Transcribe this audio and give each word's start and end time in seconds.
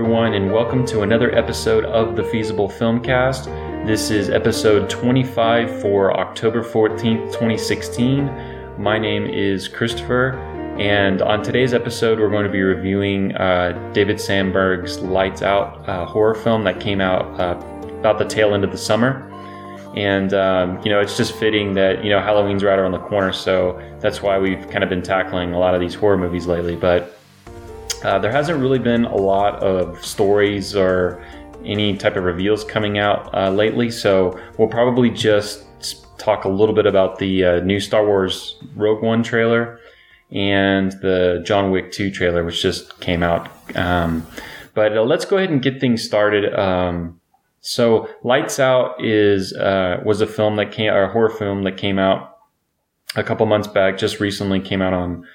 everyone, 0.00 0.32
and 0.32 0.50
welcome 0.50 0.86
to 0.86 1.02
another 1.02 1.30
episode 1.36 1.84
of 1.84 2.16
the 2.16 2.24
Feasible 2.24 2.70
Filmcast. 2.70 3.44
This 3.86 4.10
is 4.10 4.30
episode 4.30 4.88
25 4.88 5.82
for 5.82 6.18
October 6.18 6.64
14th, 6.64 7.26
2016. 7.26 8.24
My 8.78 8.98
name 8.98 9.26
is 9.26 9.68
Christopher, 9.68 10.38
and 10.78 11.20
on 11.20 11.42
today's 11.42 11.74
episode, 11.74 12.18
we're 12.18 12.30
going 12.30 12.46
to 12.46 12.50
be 12.50 12.62
reviewing 12.62 13.36
uh, 13.36 13.90
David 13.92 14.18
Sandberg's 14.18 15.00
Lights 15.00 15.42
Out 15.42 15.86
uh, 15.86 16.06
horror 16.06 16.34
film 16.34 16.64
that 16.64 16.80
came 16.80 17.02
out 17.02 17.38
uh, 17.38 17.62
about 17.98 18.18
the 18.18 18.24
tail 18.24 18.54
end 18.54 18.64
of 18.64 18.70
the 18.70 18.78
summer. 18.78 19.30
And, 19.94 20.32
um, 20.32 20.80
you 20.82 20.90
know, 20.90 21.00
it's 21.00 21.18
just 21.18 21.34
fitting 21.34 21.74
that, 21.74 22.02
you 22.02 22.08
know, 22.08 22.22
Halloween's 22.22 22.64
right 22.64 22.78
around 22.78 22.92
the 22.92 23.00
corner, 23.00 23.34
so 23.34 23.78
that's 24.00 24.22
why 24.22 24.38
we've 24.38 24.66
kind 24.70 24.82
of 24.82 24.88
been 24.88 25.02
tackling 25.02 25.52
a 25.52 25.58
lot 25.58 25.74
of 25.74 25.80
these 25.82 25.94
horror 25.94 26.16
movies 26.16 26.46
lately. 26.46 26.74
But 26.74 27.19
uh, 28.02 28.18
there 28.18 28.32
hasn't 28.32 28.58
really 28.60 28.78
been 28.78 29.04
a 29.04 29.16
lot 29.16 29.62
of 29.62 30.02
stories 30.04 30.74
or 30.74 31.22
any 31.64 31.96
type 31.96 32.16
of 32.16 32.24
reveals 32.24 32.64
coming 32.64 32.98
out 32.98 33.32
uh, 33.34 33.50
lately, 33.50 33.90
so 33.90 34.38
we'll 34.56 34.68
probably 34.68 35.10
just 35.10 35.64
talk 36.18 36.44
a 36.44 36.48
little 36.48 36.74
bit 36.74 36.86
about 36.86 37.18
the 37.18 37.44
uh, 37.44 37.60
new 37.60 37.80
Star 37.80 38.06
Wars 38.06 38.56
Rogue 38.74 39.02
One 39.02 39.22
trailer 39.22 39.78
and 40.30 40.92
the 41.02 41.42
John 41.44 41.70
Wick 41.70 41.92
2 41.92 42.10
trailer, 42.10 42.44
which 42.44 42.62
just 42.62 43.00
came 43.00 43.22
out. 43.22 43.50
Um, 43.76 44.26
but 44.74 44.96
uh, 44.96 45.02
let's 45.02 45.24
go 45.24 45.36
ahead 45.36 45.50
and 45.50 45.60
get 45.62 45.80
things 45.80 46.02
started. 46.02 46.54
Um, 46.54 47.20
so, 47.62 48.08
Lights 48.22 48.58
Out 48.58 49.04
is 49.04 49.52
uh, 49.52 50.00
was 50.04 50.22
a 50.22 50.26
film 50.26 50.56
that 50.56 50.72
came, 50.72 50.90
a 50.90 51.08
horror 51.08 51.28
film 51.28 51.64
that 51.64 51.76
came 51.76 51.98
out 51.98 52.38
a 53.16 53.22
couple 53.22 53.44
months 53.44 53.68
back. 53.68 53.98
Just 53.98 54.20
recently 54.20 54.60
came 54.60 54.80
out 54.80 54.94
on, 54.94 55.26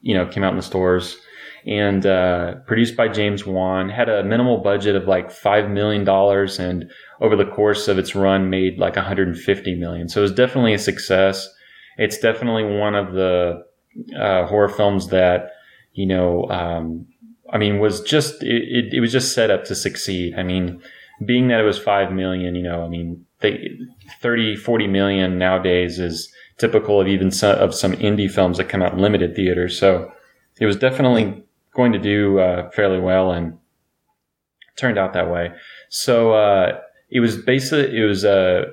you 0.00 0.14
know, 0.14 0.26
came 0.26 0.42
out 0.42 0.52
in 0.52 0.56
the 0.56 0.62
stores 0.62 1.18
and 1.66 2.06
uh, 2.06 2.54
produced 2.66 2.96
by 2.96 3.08
James 3.08 3.46
Wan. 3.46 3.88
Had 3.88 4.08
a 4.08 4.24
minimal 4.24 4.58
budget 4.58 4.96
of 4.96 5.06
like 5.06 5.30
five 5.30 5.70
million 5.70 6.04
dollars, 6.04 6.58
and 6.58 6.90
over 7.20 7.36
the 7.36 7.46
course 7.46 7.88
of 7.88 7.98
its 7.98 8.14
run, 8.14 8.50
made 8.50 8.78
like 8.78 8.96
150 8.96 9.74
million. 9.76 10.08
So 10.08 10.20
it 10.20 10.22
was 10.22 10.32
definitely 10.32 10.74
a 10.74 10.78
success. 10.78 11.48
It's 11.96 12.18
definitely 12.18 12.64
one 12.64 12.94
of 12.94 13.12
the 13.12 13.64
uh, 14.18 14.46
horror 14.46 14.68
films 14.68 15.08
that 15.08 15.50
you 15.92 16.06
know. 16.06 16.44
Um, 16.50 17.06
I 17.50 17.56
mean, 17.56 17.78
was 17.78 18.02
just 18.02 18.42
it, 18.42 18.62
it, 18.68 18.94
it 18.94 19.00
was 19.00 19.12
just 19.12 19.34
set 19.34 19.50
up 19.50 19.64
to 19.64 19.74
succeed. 19.74 20.34
I 20.36 20.42
mean, 20.42 20.82
being 21.24 21.48
that 21.48 21.60
it 21.60 21.64
was 21.64 21.78
five 21.78 22.12
million, 22.12 22.54
you 22.54 22.62
know, 22.62 22.84
I 22.84 22.88
mean, 22.88 23.24
they, 23.40 23.70
30, 24.20 24.56
40 24.56 24.86
million 24.86 25.38
nowadays 25.38 25.98
is 25.98 26.32
typical 26.58 27.00
of 27.00 27.08
even 27.08 27.30
some, 27.30 27.56
of 27.58 27.74
some 27.74 27.92
indie 27.94 28.30
films 28.30 28.58
that 28.58 28.68
come 28.68 28.82
out 28.82 28.96
limited 28.96 29.34
theaters. 29.34 29.78
So 29.78 30.12
it 30.60 30.66
was 30.66 30.76
definitely 30.76 31.44
going 31.78 31.92
to 31.92 31.98
do 32.00 32.40
uh, 32.40 32.68
fairly 32.72 32.98
well 32.98 33.30
and 33.30 33.56
turned 34.76 34.98
out 34.98 35.12
that 35.12 35.30
way. 35.30 35.52
So 35.88 36.32
uh, 36.32 36.80
it 37.08 37.20
was 37.20 37.36
basically 37.36 37.96
it 37.96 38.04
was 38.04 38.24
uh, 38.24 38.64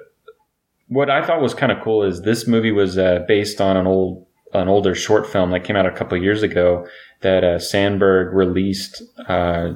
what 0.88 1.12
I 1.12 1.24
thought 1.26 1.40
was 1.40 1.54
kind 1.54 1.72
of 1.72 1.84
cool 1.84 2.04
is 2.04 2.24
this 2.24 2.48
movie 2.48 2.72
was 2.72 2.98
uh, 2.98 3.20
based 3.28 3.62
on 3.62 3.78
an 3.78 3.86
old 3.86 4.26
an 4.54 4.68
older 4.68 4.96
short 4.96 5.28
film 5.28 5.52
that 5.52 5.64
came 5.64 5.76
out 5.76 5.86
a 5.86 5.92
couple 5.92 6.18
years 6.18 6.42
ago 6.42 6.88
that 7.22 7.44
uh, 7.44 7.60
Sandberg 7.60 8.34
released. 8.34 9.04
Uh, 9.28 9.74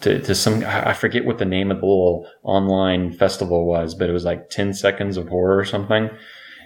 to, 0.00 0.20
to 0.20 0.34
some, 0.34 0.62
I 0.66 0.92
forget 0.92 1.24
what 1.24 1.38
the 1.38 1.46
name 1.46 1.70
of 1.70 1.80
the 1.80 1.86
little 1.86 2.28
online 2.42 3.10
festival 3.10 3.64
was, 3.64 3.94
but 3.94 4.10
it 4.10 4.12
was 4.12 4.24
like 4.24 4.50
10 4.50 4.74
seconds 4.74 5.16
of 5.16 5.28
horror 5.28 5.56
or 5.56 5.64
something. 5.64 6.10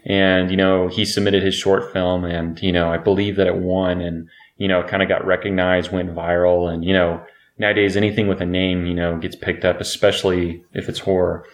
And, 0.06 0.50
you 0.50 0.56
know, 0.56 0.88
he 0.88 1.04
submitted 1.04 1.44
his 1.44 1.54
short 1.54 1.92
film 1.92 2.24
and, 2.24 2.60
you 2.60 2.72
know, 2.72 2.90
I 2.90 2.96
believe 2.96 3.36
that 3.36 3.46
it 3.46 3.58
won 3.58 4.00
and 4.00 4.28
you 4.58 4.68
know, 4.68 4.82
kind 4.82 5.02
of 5.02 5.08
got 5.08 5.24
recognized, 5.24 5.90
went 5.90 6.14
viral. 6.14 6.70
And, 6.70 6.84
you 6.84 6.92
know, 6.92 7.24
nowadays 7.58 7.96
anything 7.96 8.28
with 8.28 8.40
a 8.40 8.46
name, 8.46 8.84
you 8.86 8.94
know, 8.94 9.16
gets 9.16 9.36
picked 9.36 9.64
up, 9.64 9.80
especially 9.80 10.62
if 10.74 10.88
it's 10.88 10.98
horror 10.98 11.44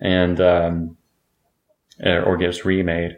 and, 0.00 0.40
um, 0.40 0.96
or 2.02 2.36
gets 2.36 2.64
remade. 2.64 3.16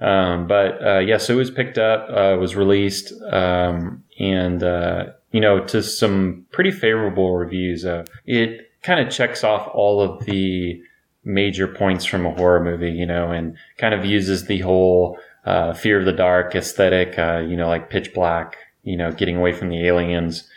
Um, 0.00 0.46
but, 0.46 0.84
uh, 0.84 0.98
yeah, 0.98 1.18
so 1.18 1.34
it 1.34 1.36
was 1.36 1.50
picked 1.50 1.78
up, 1.78 2.08
uh, 2.10 2.36
was 2.38 2.56
released, 2.56 3.12
um, 3.32 4.02
and, 4.18 4.62
uh, 4.62 5.06
you 5.30 5.40
know, 5.40 5.64
to 5.66 5.82
some 5.82 6.46
pretty 6.50 6.70
favorable 6.72 7.36
reviews. 7.36 7.84
Uh, 7.84 8.04
it 8.26 8.72
kind 8.82 9.00
of 9.00 9.12
checks 9.12 9.44
off 9.44 9.68
all 9.72 10.00
of 10.00 10.24
the 10.26 10.80
major 11.24 11.66
points 11.66 12.04
from 12.04 12.26
a 12.26 12.34
horror 12.34 12.62
movie, 12.62 12.90
you 12.90 13.06
know, 13.06 13.30
and 13.30 13.56
kind 13.78 13.94
of 13.94 14.04
uses 14.04 14.46
the 14.46 14.58
whole, 14.58 15.18
uh, 15.44 15.74
fear 15.74 15.98
of 15.98 16.04
the 16.04 16.12
dark 16.12 16.54
aesthetic, 16.54 17.18
uh, 17.18 17.38
you 17.38 17.56
know, 17.56 17.68
like 17.68 17.90
pitch 17.90 18.14
black, 18.14 18.56
you 18.82 18.96
know, 18.96 19.10
getting 19.12 19.36
away 19.36 19.52
from 19.52 19.68
the 19.68 19.86
aliens, 19.86 20.48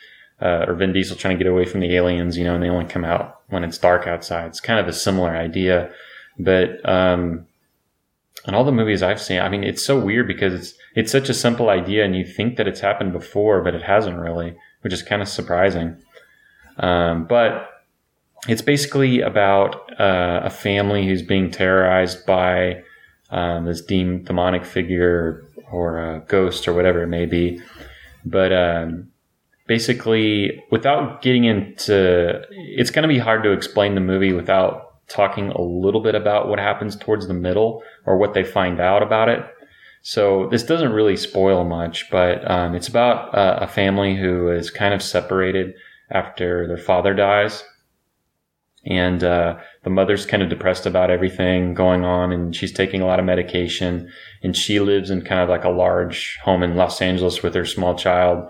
uh, 0.41 0.65
or 0.67 0.75
Vin 0.75 0.93
Diesel 0.93 1.17
trying 1.17 1.37
to 1.37 1.43
get 1.43 1.51
away 1.51 1.65
from 1.65 1.81
the 1.81 1.95
aliens, 1.95 2.37
you 2.37 2.43
know, 2.43 2.55
and 2.55 2.63
they 2.63 2.69
only 2.69 2.85
come 2.85 3.03
out 3.03 3.41
when 3.49 3.63
it's 3.63 3.77
dark 3.77 4.07
outside. 4.07 4.47
It's 4.47 4.59
kind 4.59 4.79
of 4.79 4.87
a 4.87 4.93
similar 4.93 5.35
idea, 5.35 5.89
but, 6.39 6.87
um, 6.87 7.47
and 8.45 8.55
all 8.55 8.63
the 8.63 8.71
movies 8.71 9.03
I've 9.03 9.21
seen, 9.21 9.41
I 9.41 9.49
mean, 9.49 9.63
it's 9.63 9.85
so 9.85 9.99
weird 9.99 10.27
because 10.27 10.53
it's, 10.53 10.73
it's 10.95 11.11
such 11.11 11.27
a 11.27 11.33
simple 11.33 11.69
idea 11.69 12.05
and 12.05 12.15
you 12.15 12.23
think 12.23 12.55
that 12.57 12.67
it's 12.67 12.79
happened 12.79 13.11
before, 13.11 13.61
but 13.61 13.75
it 13.75 13.83
hasn't 13.83 14.17
really, 14.17 14.55
which 14.81 14.93
is 14.93 15.03
kind 15.03 15.21
of 15.21 15.27
surprising. 15.27 15.97
Um, 16.77 17.25
but 17.25 17.69
it's 18.47 18.61
basically 18.61 19.21
about, 19.21 19.99
uh, 19.99 20.41
a 20.43 20.49
family 20.49 21.07
who's 21.07 21.23
being 21.23 21.51
terrorized 21.51 22.25
by, 22.25 22.83
um, 23.29 23.65
this 23.65 23.81
demonic 23.81 24.65
figure 24.65 25.45
or 25.71 25.99
a 25.99 26.19
ghost 26.27 26.67
or 26.67 26.73
whatever 26.73 27.03
it 27.03 27.07
may 27.07 27.25
be. 27.25 27.61
But 28.25 28.53
um, 28.53 29.09
basically, 29.67 30.63
without 30.71 31.21
getting 31.21 31.45
into, 31.45 32.41
it's 32.49 32.89
going 32.91 33.03
to 33.03 33.09
be 33.09 33.19
hard 33.19 33.43
to 33.43 33.51
explain 33.51 33.95
the 33.95 34.01
movie 34.01 34.33
without 34.33 35.07
talking 35.07 35.49
a 35.49 35.61
little 35.61 36.01
bit 36.01 36.15
about 36.15 36.49
what 36.49 36.59
happens 36.59 36.95
towards 36.95 37.27
the 37.27 37.33
middle 37.33 37.83
or 38.05 38.17
what 38.17 38.33
they 38.33 38.43
find 38.43 38.79
out 38.79 39.01
about 39.01 39.29
it. 39.29 39.45
So 40.01 40.47
this 40.49 40.63
doesn't 40.63 40.93
really 40.93 41.17
spoil 41.17 41.63
much, 41.65 42.09
but 42.09 42.49
um, 42.49 42.75
it's 42.75 42.87
about 42.87 43.33
uh, 43.35 43.59
a 43.61 43.67
family 43.67 44.15
who 44.15 44.49
is 44.49 44.69
kind 44.69 44.93
of 44.93 45.01
separated 45.01 45.73
after 46.09 46.67
their 46.67 46.77
father 46.77 47.13
dies. 47.13 47.63
And 48.89 49.23
uh, 49.23 49.57
the 49.83 49.89
mother's 49.89 50.25
kind 50.25 50.41
of 50.41 50.49
depressed 50.49 50.85
about 50.85 51.11
everything 51.11 51.73
going 51.73 52.05
on, 52.05 52.31
and 52.31 52.55
she's 52.55 52.71
taking 52.71 53.01
a 53.01 53.05
lot 53.05 53.19
of 53.19 53.25
medication. 53.25 54.09
And 54.43 54.55
she 54.55 54.79
lives 54.79 55.09
in 55.09 55.23
kind 55.23 55.41
of 55.41 55.49
like 55.49 55.65
a 55.65 55.69
large 55.69 56.37
home 56.43 56.63
in 56.63 56.75
Los 56.75 57.01
Angeles 57.01 57.43
with 57.43 57.53
her 57.55 57.65
small 57.65 57.95
child. 57.95 58.49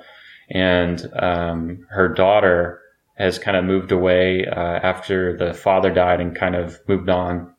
And 0.49 1.05
um, 1.19 1.85
her 1.89 2.07
daughter 2.07 2.81
has 3.17 3.39
kind 3.39 3.57
of 3.57 3.65
moved 3.65 3.91
away 3.91 4.45
uh, 4.45 4.79
after 4.83 5.35
the 5.35 5.53
father 5.53 5.91
died 5.91 6.21
and 6.21 6.35
kind 6.35 6.55
of 6.55 6.79
moved 6.87 7.09
on. 7.09 7.53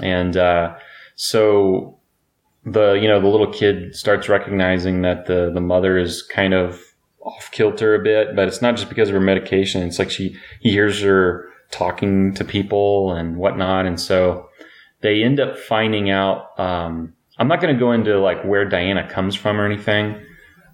And 0.00 0.36
uh, 0.36 0.76
so 1.16 1.98
the 2.64 2.92
you 2.92 3.08
know 3.08 3.20
the 3.20 3.28
little 3.28 3.52
kid 3.52 3.94
starts 3.94 4.28
recognizing 4.28 5.02
that 5.02 5.26
the 5.26 5.50
the 5.52 5.60
mother 5.60 5.98
is 5.98 6.22
kind 6.22 6.54
of 6.54 6.80
off 7.20 7.50
kilter 7.52 7.94
a 7.94 8.02
bit, 8.02 8.36
but 8.36 8.48
it's 8.48 8.62
not 8.62 8.76
just 8.76 8.88
because 8.88 9.08
of 9.08 9.14
her 9.14 9.20
medication. 9.20 9.82
It's 9.82 9.98
like 9.98 10.10
she 10.10 10.36
he 10.60 10.70
hears 10.70 11.00
her 11.02 11.48
talking 11.74 12.32
to 12.34 12.44
people 12.44 13.12
and 13.12 13.36
whatnot. 13.36 13.84
And 13.84 14.00
so 14.00 14.48
they 15.00 15.22
end 15.22 15.40
up 15.40 15.58
finding 15.58 16.08
out. 16.08 16.58
Um, 16.58 17.14
I'm 17.36 17.48
not 17.48 17.60
going 17.60 17.74
to 17.74 17.80
go 17.80 17.92
into 17.92 18.18
like 18.20 18.42
where 18.44 18.64
Diana 18.64 19.08
comes 19.08 19.34
from 19.34 19.60
or 19.60 19.66
anything. 19.66 20.24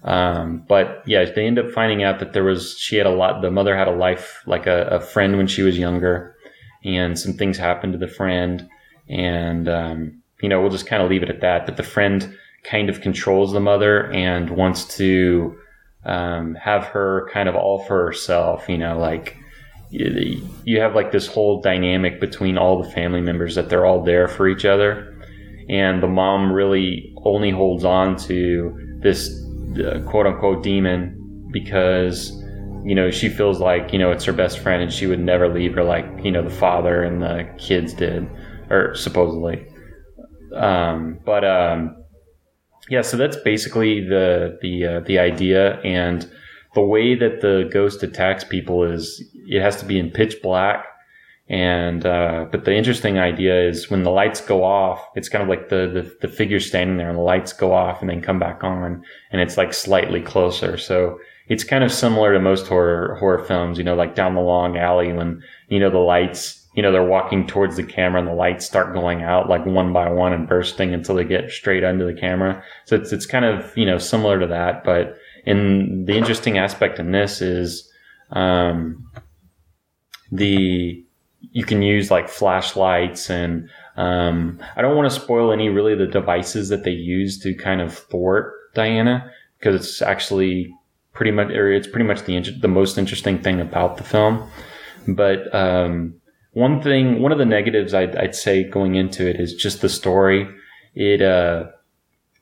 Um, 0.05 0.65
but 0.69 1.03
yeah, 1.07 1.25
they 1.25 1.47
end 1.47 1.59
up 1.59 1.71
finding 1.71 2.03
out 2.03 2.19
that 2.19 2.33
there 2.33 2.45
was, 2.45 2.79
she 2.79 2.97
had 2.97 3.07
a 3.07 3.11
lot, 3.11 3.41
the 3.41 3.51
mother 3.51 3.77
had 3.77 3.89
a 3.89 3.97
life, 3.97 4.43
like 4.47 4.67
a, 4.67 4.87
a 4.89 5.01
friend 5.01 5.37
when 5.37 5.47
she 5.47 5.63
was 5.63 5.79
younger 5.79 6.37
and 6.85 7.19
some 7.19 7.33
things 7.33 7.59
happened 7.59 7.95
to 7.95 7.99
the 7.99 8.09
friend. 8.09 8.69
And, 9.09 9.69
um, 9.69 10.23
you 10.43 10.49
know, 10.49 10.61
we'll 10.61 10.71
just 10.71 10.87
kind 10.87 11.03
of 11.03 11.11
leave 11.11 11.23
it 11.23 11.31
at 11.31 11.41
that. 11.41 11.67
But 11.67 11.77
the 11.77 11.83
friend 11.83 12.37
kind 12.63 12.91
of 12.91 13.01
controls 13.01 13.53
the 13.53 13.61
mother 13.61 14.11
and 14.13 14.51
wants 14.51 14.97
to, 14.99 15.57
um, 16.05 16.55
have 16.55 16.85
her 16.85 17.29
kind 17.33 17.49
of 17.49 17.55
all 17.55 17.85
for 17.85 18.05
herself, 18.05 18.69
you 18.69 18.79
know, 18.79 18.99
like, 18.99 19.37
you 19.91 20.81
have 20.81 20.95
like 20.95 21.11
this 21.11 21.27
whole 21.27 21.61
dynamic 21.61 22.21
between 22.21 22.57
all 22.57 22.83
the 22.83 22.89
family 22.91 23.21
members 23.21 23.57
that 23.57 23.69
they're 23.69 23.87
all 23.87 24.03
there 24.05 24.29
for 24.29 24.49
each 24.49 24.65
other. 24.65 25.17
And 25.69 26.03
the 26.03 26.09
mom 26.09 26.53
really 26.53 27.15
only 27.25 27.51
holds 27.51 27.85
on 27.85 28.17
to 28.29 28.99
this 29.03 29.29
uh, 29.85 30.01
quote 30.07 30.27
unquote 30.27 30.63
demon 30.63 31.49
because 31.53 32.31
you 32.85 32.95
know 32.95 33.11
she 33.11 33.29
feels 33.29 33.61
like 33.61 33.93
you 33.93 33.99
know 33.99 34.11
it's 34.11 34.25
her 34.25 34.33
best 34.33 34.59
friend 34.59 34.83
and 34.83 34.93
she 34.93 35.07
would 35.07 35.21
never 35.21 35.49
leave 35.49 35.75
her 35.75 35.85
like 35.85 36.07
you 36.23 36.31
know 36.31 36.43
the 36.43 36.51
father 36.51 37.03
and 37.03 37.23
the 37.23 37.49
kids 37.59 37.93
did 37.93 38.29
or 38.69 38.95
supposedly. 38.95 39.67
Um, 40.55 41.21
but 41.25 41.45
um, 41.45 41.97
yeah 42.89 43.03
so 43.03 43.17
that's 43.17 43.37
basically 43.37 44.01
the 44.01 44.59
the 44.63 44.87
uh, 44.87 45.01
the 45.01 45.19
idea. 45.19 45.81
And 45.81 46.31
the 46.75 46.81
way 46.81 47.15
that 47.17 47.41
the 47.41 47.69
ghost 47.73 48.03
attacks 48.03 48.45
people 48.45 48.85
is 48.85 49.23
it 49.51 49.63
has 49.63 49.77
to 49.77 49.85
be 49.85 49.99
in 49.99 50.11
pitch 50.11 50.37
black. 50.43 50.87
And, 51.49 52.07
uh, 52.07 52.47
but 52.53 52.65
the 52.65 52.77
interesting 52.77 53.19
idea 53.19 53.69
is 53.69 53.91
when 53.91 54.05
the 54.05 54.11
lights 54.11 54.41
go 54.41 54.63
off, 54.63 55.05
it's 55.17 55.29
kind 55.29 55.43
of 55.43 55.49
like 55.49 55.69
the, 55.69 55.91
the, 55.93 56.29
the 56.29 56.33
figure 56.33 56.61
standing 56.61 56.97
there 56.97 57.09
and 57.09 57.19
the 57.19 57.23
lights 57.23 57.53
go 57.53 57.75
off 57.75 58.01
and 58.01 58.09
then 58.09 58.23
come 58.23 58.39
back 58.39 58.63
on 58.63 59.03
and 59.33 59.41
it's 59.41 59.57
like 59.57 59.75
slightly 59.75 60.21
closer. 60.23 60.77
So 60.77 61.19
it's 61.51 61.65
kind 61.65 61.83
of 61.83 61.93
similar 61.93 62.33
to 62.33 62.39
most 62.39 62.69
horror 62.69 63.17
horror 63.17 63.45
films. 63.45 63.77
You 63.77 63.85
know, 63.85 63.97
like 63.97 64.15
down 64.15 64.37
the 64.37 64.41
long 64.41 64.79
alley 64.79 65.13
when 65.13 65.43
you 65.69 65.79
know 65.79 65.91
the 65.91 65.99
lights. 65.99 66.57
You 66.75 66.83
know, 66.85 66.93
they're 66.93 67.05
walking 67.05 67.49
towards 67.49 67.75
the 67.75 67.83
camera 67.83 68.21
and 68.21 68.29
the 68.29 68.33
lights 68.33 68.65
start 68.65 68.95
going 68.95 69.25
out 69.25 69.49
like 69.49 69.67
one 69.67 69.93
by 69.93 70.09
one 70.09 70.33
and 70.33 70.49
bursting 70.49 70.95
until 70.95 71.17
they 71.17 71.25
get 71.25 71.51
straight 71.51 71.83
under 71.83 72.07
the 72.07 72.19
camera. 72.19 72.63
So 72.85 72.95
it's 72.95 73.13
it's 73.13 73.27
kind 73.27 73.45
of 73.45 73.77
you 73.77 73.85
know 73.85 73.99
similar 73.99 74.39
to 74.39 74.47
that, 74.47 74.85
but 74.85 75.17
and 75.47 76.07
the 76.07 76.17
interesting 76.17 76.59
aspect 76.59 77.01
in 77.01 77.11
this 77.11 77.43
is 77.43 77.91
um, 78.31 79.11
the 80.31 81.05
you 81.53 81.65
can 81.65 81.83
use 81.83 82.11
like 82.11 82.29
flashlights 82.29 83.31
and 83.31 83.69
um, 83.97 84.61
I 84.77 84.83
don't 84.83 84.97
want 84.97 85.11
to 85.11 85.21
spoil 85.21 85.53
any 85.53 85.69
really 85.69 85.95
the 85.95 86.07
devices 86.07 86.69
that 86.69 86.85
they 86.85 86.91
use 86.93 87.39
to 87.41 87.55
kind 87.55 87.81
of 87.81 87.95
thwart 87.95 88.53
Diana 88.75 89.31
because 89.59 89.75
it's 89.75 90.03
actually 90.03 90.75
pretty 91.13 91.31
much 91.31 91.49
or 91.49 91.73
it's 91.73 91.89
pretty 91.89 92.07
much 92.07 92.25
the 92.25 92.41
the 92.61 92.69
most 92.69 92.99
interesting 92.99 93.39
thing 93.39 93.61
about 93.61 93.97
the 93.97 94.05
film. 94.05 94.49
But 95.09 95.53
um, 95.55 96.15
one 96.53 96.83
thing, 96.83 97.23
one 97.23 97.33
of 97.33 97.39
the 97.39 97.47
negatives 97.47 97.95
I'd, 97.95 98.17
I'd, 98.17 98.35
say 98.35 98.65
going 98.65 98.95
into 98.97 99.29
it 99.29 99.41
is 99.41 99.55
just 99.55 99.81
the 99.81 99.89
story. 99.89 100.49
It 100.95 101.23
uh, 101.23 101.67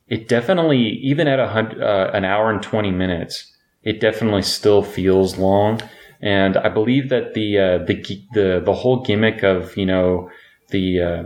it 0.07 0.27
definitely 0.27 0.99
even 1.03 1.27
at 1.27 1.39
a 1.39 1.47
hundred, 1.47 1.81
uh, 1.81 2.11
an 2.13 2.25
hour 2.25 2.51
and 2.51 2.61
20 2.61 2.91
minutes 2.91 3.53
it 3.83 4.01
definitely 4.01 4.41
still 4.41 4.83
feels 4.83 5.37
long 5.37 5.81
and 6.21 6.57
i 6.57 6.69
believe 6.69 7.09
that 7.09 7.33
the 7.33 7.57
uh, 7.57 7.77
the 7.79 7.95
the 8.33 8.61
the 8.63 8.73
whole 8.73 9.03
gimmick 9.03 9.43
of 9.43 9.75
you 9.77 9.85
know 9.85 10.29
the 10.69 11.01
uh, 11.01 11.23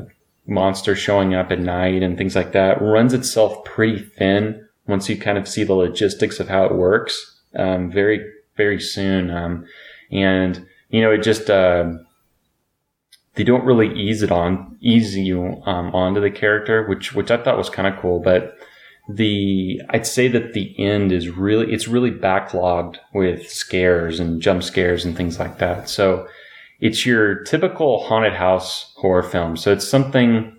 monster 0.48 0.96
showing 0.96 1.34
up 1.34 1.52
at 1.52 1.60
night 1.60 2.04
and 2.04 2.18
things 2.18 2.36
like 2.36 2.52
that 2.52 2.82
runs 2.82 3.14
itself 3.14 3.64
pretty 3.66 4.00
thin 4.00 4.66
once 4.88 5.08
you 5.10 5.18
kind 5.18 5.38
of 5.38 5.48
see 5.48 5.64
the 5.64 5.74
logistics 5.74 6.40
of 6.40 6.50
how 6.50 6.66
it 6.66 6.76
works 6.76 7.42
um, 7.56 7.92
very 7.92 8.24
very 8.56 8.80
soon. 8.80 9.32
Um, 9.32 9.66
and 10.12 10.66
you 10.90 11.02
know 11.02 11.12
it 11.12 11.24
just 11.24 11.50
uh, 11.50 11.92
they 13.36 13.44
don't 13.44 13.66
really 13.66 13.94
ease 14.00 14.22
it 14.22 14.32
on 14.32 14.78
ease 14.80 15.16
you 15.16 15.62
um, 15.66 15.94
onto 15.96 16.22
the 16.22 16.30
character 16.30 16.86
which 16.88 17.14
which 17.14 17.32
i 17.32 17.38
thought 17.38 17.58
was 17.58 17.70
kind 17.70 17.88
of 17.88 18.00
cool 18.00 18.20
but 18.20 18.53
the 19.10 19.82
I'd 19.90 20.08
say 20.08 20.28
that 20.30 20.54
the 20.54 20.74
end 20.80 21.12
is 21.12 21.30
really 21.30 21.74
it's 21.74 21.88
really 21.88 22.12
backlogged 22.12 22.98
with 23.14 23.50
scares 23.50 24.20
and 24.20 24.42
jump 24.42 24.64
scares 24.64 25.04
and 25.04 25.16
things 25.16 25.40
like 25.40 25.60
that. 25.60 25.90
So 25.90 26.28
it's 26.80 27.06
your 27.06 27.44
typical 27.44 28.04
haunted 28.04 28.34
house 28.34 28.94
horror 28.98 29.24
film. 29.24 29.58
So 29.58 29.72
it's 29.72 29.88
something 29.88 30.56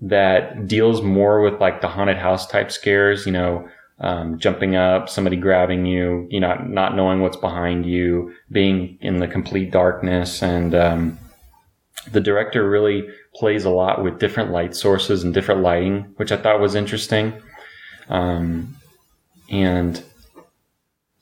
that 0.00 0.66
deals 0.66 1.00
more 1.02 1.40
with 1.40 1.60
like 1.60 1.80
the 1.80 1.88
haunted 1.88 2.18
house 2.18 2.46
type 2.46 2.72
scares, 2.72 3.24
you 3.24 3.32
know, 3.32 3.68
um, 4.00 4.38
jumping 4.38 4.74
up, 4.74 5.08
somebody 5.08 5.36
grabbing 5.36 5.86
you, 5.86 6.26
you 6.28 6.40
know, 6.40 6.54
not 6.66 6.96
knowing 6.96 7.20
what's 7.20 7.36
behind 7.36 7.86
you, 7.86 8.34
being 8.50 8.98
in 9.00 9.18
the 9.18 9.28
complete 9.28 9.70
darkness. 9.70 10.42
And 10.42 10.74
um, 10.74 11.18
the 12.10 12.20
director 12.20 12.68
really 12.68 13.08
plays 13.34 13.64
a 13.64 13.70
lot 13.70 14.02
with 14.02 14.18
different 14.18 14.50
light 14.50 14.74
sources 14.74 15.22
and 15.22 15.32
different 15.32 15.62
lighting, 15.62 16.12
which 16.16 16.32
I 16.32 16.36
thought 16.36 16.60
was 16.60 16.74
interesting. 16.74 17.32
Um, 18.08 18.76
and 19.48 20.02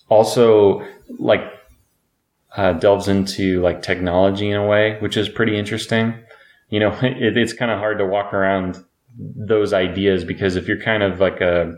also 0.09 0.87
like 1.19 1.43
uh, 2.57 2.73
delves 2.75 3.09
into 3.09 3.61
like 3.61 3.83
technology 3.83 4.51
in 4.51 4.57
a 4.57 4.67
way, 4.67 4.99
which 5.01 5.17
is 5.17 5.29
pretty 5.29 5.59
interesting. 5.59 6.15
You 6.69 6.81
know, 6.81 6.99
it, 7.03 7.37
it's 7.37 7.53
kind 7.53 7.71
of 7.71 7.79
hard 7.79 7.99
to 7.99 8.07
walk 8.07 8.33
around 8.33 8.83
those 9.19 9.73
ideas 9.73 10.25
because 10.25 10.57
if 10.57 10.69
you're 10.69 10.81
kind 10.81 11.03
of 11.03 11.21
like 11.21 11.41
a 11.41 11.77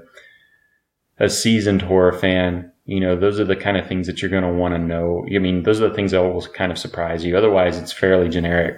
a 1.19 1.29
seasoned 1.29 1.83
horror 1.83 2.13
fan, 2.13 2.72
you 2.85 3.01
know, 3.01 3.17
those 3.17 3.39
are 3.39 3.45
the 3.45 3.57
kind 3.57 3.77
of 3.77 3.87
things 3.87 4.07
that 4.07 4.21
you're 4.21 4.31
going 4.31 4.43
to 4.43 4.53
want 4.53 4.75
to 4.75 4.79
know. 4.79 5.25
I 5.35 5.39
mean, 5.39 5.63
those 5.63 5.81
are 5.81 5.89
the 5.89 5.95
things 5.95 6.11
that 6.11 6.23
will 6.23 6.43
kind 6.43 6.73
of 6.73 6.79
surprise 6.79 7.25
you. 7.25 7.37
Otherwise, 7.37 7.79
it's 7.79 7.93
fairly 7.93 8.29
generic. 8.29 8.77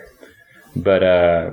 But 0.77 1.03
uh, 1.03 1.51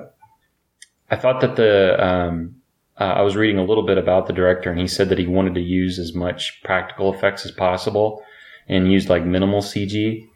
I 1.09 1.15
thought 1.15 1.41
that 1.41 1.55
the 1.55 2.03
um, 2.03 2.55
uh, 2.99 3.15
I 3.15 3.21
was 3.21 3.35
reading 3.35 3.57
a 3.57 3.63
little 3.63 3.85
bit 3.85 3.97
about 3.97 4.27
the 4.27 4.33
director, 4.33 4.69
and 4.69 4.79
he 4.79 4.87
said 4.87 5.09
that 5.09 5.17
he 5.17 5.27
wanted 5.27 5.55
to 5.55 5.61
use 5.61 5.97
as 5.97 6.13
much 6.13 6.61
practical 6.63 7.13
effects 7.13 7.45
as 7.45 7.51
possible 7.51 8.23
and 8.67 8.91
used 8.91 9.09
like 9.09 9.25
minimal 9.25 9.61
CG, 9.61 10.27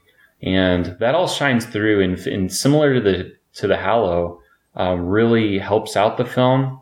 and 0.42 0.98
that 1.00 1.16
all 1.16 1.28
shines 1.28 1.66
through. 1.66 2.02
And, 2.04 2.18
and 2.28 2.52
similar 2.52 2.94
to 2.96 3.02
the 3.02 3.36
to 3.56 3.68
the 3.68 3.78
Hallow, 3.78 4.42
um, 4.76 5.06
really 5.06 5.60
helps 5.60 5.96
out 5.96 6.18
the 6.18 6.26
film, 6.26 6.82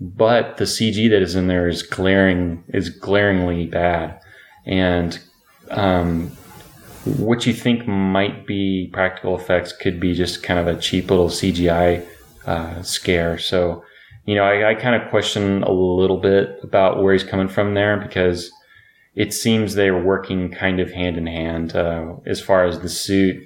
but 0.00 0.56
the 0.56 0.64
CG 0.64 1.08
that 1.10 1.22
is 1.22 1.34
in 1.34 1.46
there 1.46 1.68
is 1.68 1.82
glaring 1.82 2.64
is 2.68 2.90
glaringly 2.90 3.66
bad, 3.66 4.20
and 4.66 5.18
um, 5.70 6.28
what 7.04 7.46
you 7.46 7.52
think 7.52 7.86
might 7.86 8.46
be 8.46 8.90
practical 8.92 9.38
effects 9.38 9.72
could 9.72 10.00
be 10.00 10.14
just 10.14 10.42
kind 10.42 10.60
of 10.60 10.66
a 10.66 10.80
cheap 10.80 11.10
little 11.10 11.28
CGI 11.28 12.06
uh, 12.46 12.82
scare. 12.82 13.38
So 13.38 13.82
you 14.26 14.34
know, 14.34 14.44
I, 14.44 14.70
I 14.70 14.74
kind 14.74 15.00
of 15.00 15.10
question 15.10 15.62
a 15.62 15.72
little 15.72 16.18
bit 16.18 16.60
about 16.62 17.02
where 17.02 17.12
he's 17.12 17.24
coming 17.24 17.48
from 17.48 17.74
there 17.74 17.96
because 17.96 18.52
it 19.14 19.32
seems 19.32 19.74
they're 19.74 20.00
working 20.00 20.52
kind 20.52 20.78
of 20.78 20.92
hand 20.92 21.16
in 21.16 21.26
hand 21.26 21.74
uh, 21.74 22.14
as 22.26 22.40
far 22.40 22.64
as 22.64 22.80
the 22.80 22.88
suit 22.88 23.42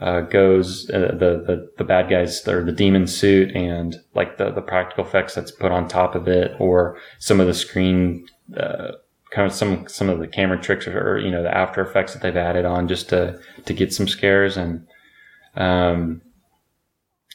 uh, 0.00 0.22
goes. 0.22 0.88
Uh, 0.90 1.12
the, 1.18 1.44
the 1.46 1.70
the 1.76 1.84
bad 1.84 2.08
guys 2.08 2.46
or 2.48 2.64
the 2.64 2.72
demon 2.72 3.06
suit 3.06 3.54
and 3.54 3.96
like 4.14 4.38
the 4.38 4.50
the 4.52 4.62
practical 4.62 5.04
effects 5.04 5.34
that's 5.34 5.50
put 5.50 5.70
on 5.70 5.86
top 5.86 6.14
of 6.14 6.28
it, 6.28 6.52
or 6.58 6.98
some 7.18 7.40
of 7.40 7.46
the 7.46 7.54
screen. 7.54 8.26
Kind 9.34 9.46
of 9.46 9.52
some 9.52 9.88
some 9.88 10.08
of 10.08 10.18
the 10.18 10.28
camera 10.28 10.60
tricks 10.60 10.86
or, 10.86 11.18
you 11.18 11.30
know 11.30 11.42
the 11.42 11.56
after 11.56 11.80
effects 11.80 12.12
that 12.12 12.22
they've 12.22 12.36
added 12.36 12.64
on 12.64 12.86
just 12.86 13.08
to 13.10 13.40
to 13.64 13.72
get 13.72 13.92
some 13.92 14.06
scares 14.06 14.56
and 14.56 14.86
um 15.56 16.20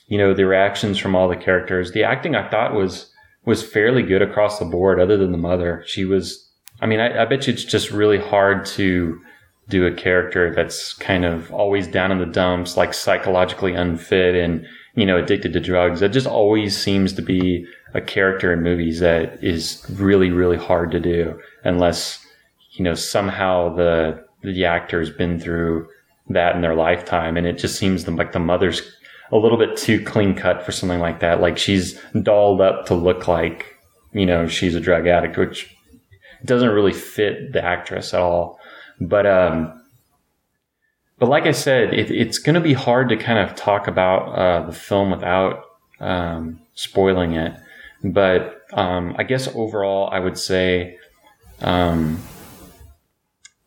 you 0.08 0.18
know, 0.18 0.34
the 0.34 0.46
reactions 0.46 0.98
from 0.98 1.16
all 1.16 1.28
the 1.28 1.36
characters. 1.36 1.92
The 1.92 2.04
acting 2.04 2.36
I 2.36 2.50
thought 2.50 2.74
was 2.74 3.12
was 3.46 3.64
fairly 3.64 4.04
good 4.04 4.22
across 4.22 4.60
the 4.60 4.66
board, 4.66 5.00
other 5.00 5.18
than 5.18 5.32
the 5.32 5.38
mother. 5.38 5.84
She 5.86 6.06
was. 6.06 6.44
I 6.80 6.86
mean, 6.86 7.00
I, 7.00 7.24
I 7.24 7.26
bet 7.26 7.48
you 7.48 7.54
it's 7.54 7.64
just 7.64 7.92
really 7.92 8.20
hard 8.20 8.66
to 8.68 9.20
do 9.70 9.86
a 9.86 9.92
character 9.92 10.54
that's 10.54 10.94
kind 10.94 11.26
of 11.26 11.52
always 11.52 11.88
down 11.88 12.12
in 12.12 12.20
the 12.20 12.26
dumps, 12.26 12.78
like 12.78 12.94
psychologically 12.94 13.74
unfit 13.74 14.36
and 14.36 14.66
you 14.96 15.06
know 15.06 15.18
addicted 15.18 15.54
to 15.54 15.60
drugs. 15.60 16.00
That 16.00 16.10
just 16.10 16.27
always 16.27 16.77
seems 16.77 17.13
to 17.13 17.22
be 17.22 17.66
a 17.94 18.01
character 18.01 18.54
in 18.54 18.63
movies 18.63 19.00
that 19.00 19.44
is 19.44 19.86
really 19.89 20.30
really 20.30 20.58
hard 20.58 20.92
to 20.92 21.00
do 21.00 21.39
unless 21.67 22.25
you 22.71 22.83
know 22.83 22.93
somehow 22.93 23.75
the 23.75 24.24
the 24.43 24.65
actor's 24.65 25.09
been 25.09 25.39
through 25.39 25.88
that 26.29 26.55
in 26.55 26.62
their 26.62 26.75
lifetime 26.75 27.38
and 27.38 27.47
it 27.47 27.57
just 27.57 27.77
seems 27.77 28.07
like 28.07 28.31
the 28.31 28.39
mother's 28.39 28.81
a 29.31 29.38
little 29.38 29.57
bit 29.57 29.77
too 29.77 30.03
clean 30.03 30.36
cut 30.36 30.63
for 30.63 30.71
something 30.71 31.00
like 31.00 31.19
that. 31.19 31.41
Like 31.41 31.57
she's 31.57 32.00
dolled 32.24 32.62
up 32.62 32.86
to 32.88 32.95
look 32.95 33.27
like, 33.27 33.75
you 34.13 34.25
know, 34.25 34.47
she's 34.47 34.75
a 34.75 34.79
drug 34.79 35.07
addict, 35.07 35.38
which 35.38 35.75
doesn't 36.45 36.69
really 36.69 36.93
fit 36.93 37.53
the 37.53 37.63
actress 37.63 38.13
at 38.13 38.21
all. 38.21 38.59
But, 39.01 39.25
um, 39.25 39.83
but 41.19 41.29
like 41.29 41.45
I 41.45 41.51
said, 41.51 41.93
it, 41.93 42.12
it's 42.12 42.39
going 42.39 42.55
to 42.55 42.62
be 42.62 42.74
hard 42.74 43.09
to 43.09 43.17
kind 43.17 43.39
of 43.39 43.55
talk 43.55 43.88
about 43.88 44.27
uh, 44.29 44.65
the 44.65 44.74
film 44.74 45.12
without 45.12 45.63
um, 46.00 46.62
spoiling 46.74 47.33
it. 47.33 47.59
But 48.03 48.62
um, 48.74 49.15
I 49.17 49.24
guess 49.24 49.47
overall, 49.55 50.09
I 50.12 50.19
would 50.19 50.38
say 50.38 50.97
um, 51.62 52.20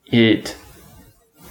it, 0.07 0.57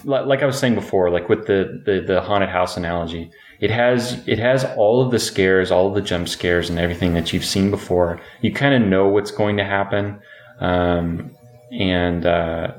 like 0.04 0.42
I 0.42 0.46
was 0.46 0.58
saying 0.58 0.76
before, 0.76 1.10
like 1.10 1.30
with 1.30 1.48
the, 1.48 1.82
the, 1.86 2.02
the 2.02 2.22
haunted 2.22 2.50
house 2.50 2.78
analogy, 2.78 3.32
it 3.60 3.72
has 3.72 4.26
it 4.26 4.40
has 4.40 4.64
all 4.78 5.02
of 5.02 5.12
the 5.12 5.20
scares, 5.20 5.72
all 5.72 5.88
of 5.88 5.96
the 5.96 6.02
jump 6.02 6.30
scares, 6.30 6.70
and 6.70 6.80
everything 6.80 7.14
that 7.14 7.34
you've 7.34 7.46
seen 7.46 7.70
before. 7.70 8.22
You 8.42 8.54
kind 8.54 8.82
of 8.82 8.90
know 8.90 9.08
what's 9.10 9.32
going 9.32 9.58
to 9.58 9.66
happen, 9.66 10.20
um, 10.62 11.32
and 11.72 12.26
uh, 12.26 12.74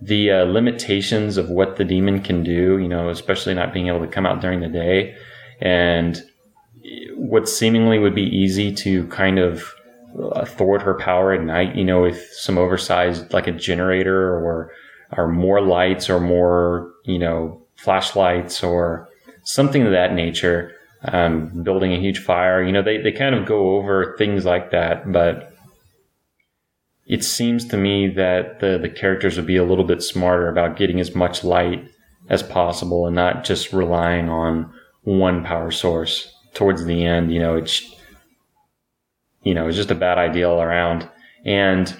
the 0.00 0.30
uh, 0.30 0.44
limitations 0.44 1.36
of 1.36 1.50
what 1.50 1.76
the 1.76 1.84
demon 1.84 2.22
can 2.22 2.42
do. 2.42 2.78
You 2.78 2.88
know, 2.88 3.10
especially 3.10 3.52
not 3.52 3.74
being 3.74 3.88
able 3.88 4.00
to 4.00 4.06
come 4.06 4.24
out 4.24 4.40
during 4.40 4.60
the 4.60 4.68
day, 4.68 5.14
and 5.60 6.22
what 7.14 7.48
seemingly 7.48 7.98
would 7.98 8.14
be 8.14 8.22
easy 8.22 8.74
to 8.76 9.06
kind 9.08 9.38
of 9.38 9.74
thwart 10.46 10.82
her 10.82 10.94
power 10.94 11.32
at 11.32 11.42
night. 11.42 11.76
You 11.76 11.84
know, 11.84 12.02
with 12.02 12.22
some 12.32 12.58
oversized 12.58 13.32
like 13.32 13.46
a 13.46 13.52
generator 13.52 14.34
or 14.34 14.72
or 15.16 15.28
more 15.28 15.60
lights 15.60 16.10
or 16.10 16.20
more 16.20 16.92
you 17.04 17.18
know 17.18 17.62
flashlights 17.76 18.62
or 18.62 19.08
something 19.44 19.82
of 19.82 19.92
that 19.92 20.14
nature. 20.14 20.72
Um, 21.04 21.62
building 21.62 21.92
a 21.92 22.00
huge 22.00 22.18
fire, 22.18 22.60
you 22.60 22.72
know, 22.72 22.82
they, 22.82 23.00
they 23.00 23.12
kind 23.12 23.32
of 23.32 23.46
go 23.46 23.76
over 23.76 24.16
things 24.18 24.44
like 24.44 24.72
that, 24.72 25.12
but 25.12 25.54
it 27.08 27.24
seems 27.24 27.64
to 27.66 27.76
me 27.76 28.08
that 28.08 28.60
the, 28.60 28.78
the 28.78 28.88
characters 28.88 29.36
would 29.36 29.46
be 29.46 29.56
a 29.56 29.64
little 29.64 29.84
bit 29.84 30.02
smarter 30.02 30.48
about 30.48 30.76
getting 30.76 31.00
as 31.00 31.14
much 31.14 31.42
light 31.42 31.88
as 32.28 32.42
possible 32.42 33.06
and 33.06 33.16
not 33.16 33.44
just 33.44 33.72
relying 33.72 34.28
on 34.28 34.70
one 35.02 35.42
power 35.42 35.70
source 35.70 36.34
towards 36.52 36.84
the 36.84 37.04
end. 37.04 37.32
You 37.32 37.40
know, 37.40 37.56
it's, 37.56 37.94
you 39.48 39.54
know, 39.54 39.66
it's 39.66 39.78
just 39.78 39.90
a 39.90 39.94
bad 39.94 40.18
idea 40.18 40.46
all 40.46 40.60
around. 40.60 41.08
And 41.46 41.96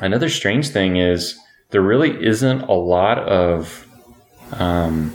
another 0.00 0.28
strange 0.28 0.68
thing 0.68 0.96
is 0.96 1.36
there 1.70 1.82
really 1.82 2.24
isn't 2.24 2.60
a 2.60 2.72
lot 2.72 3.18
of 3.18 3.84
um, 4.52 5.12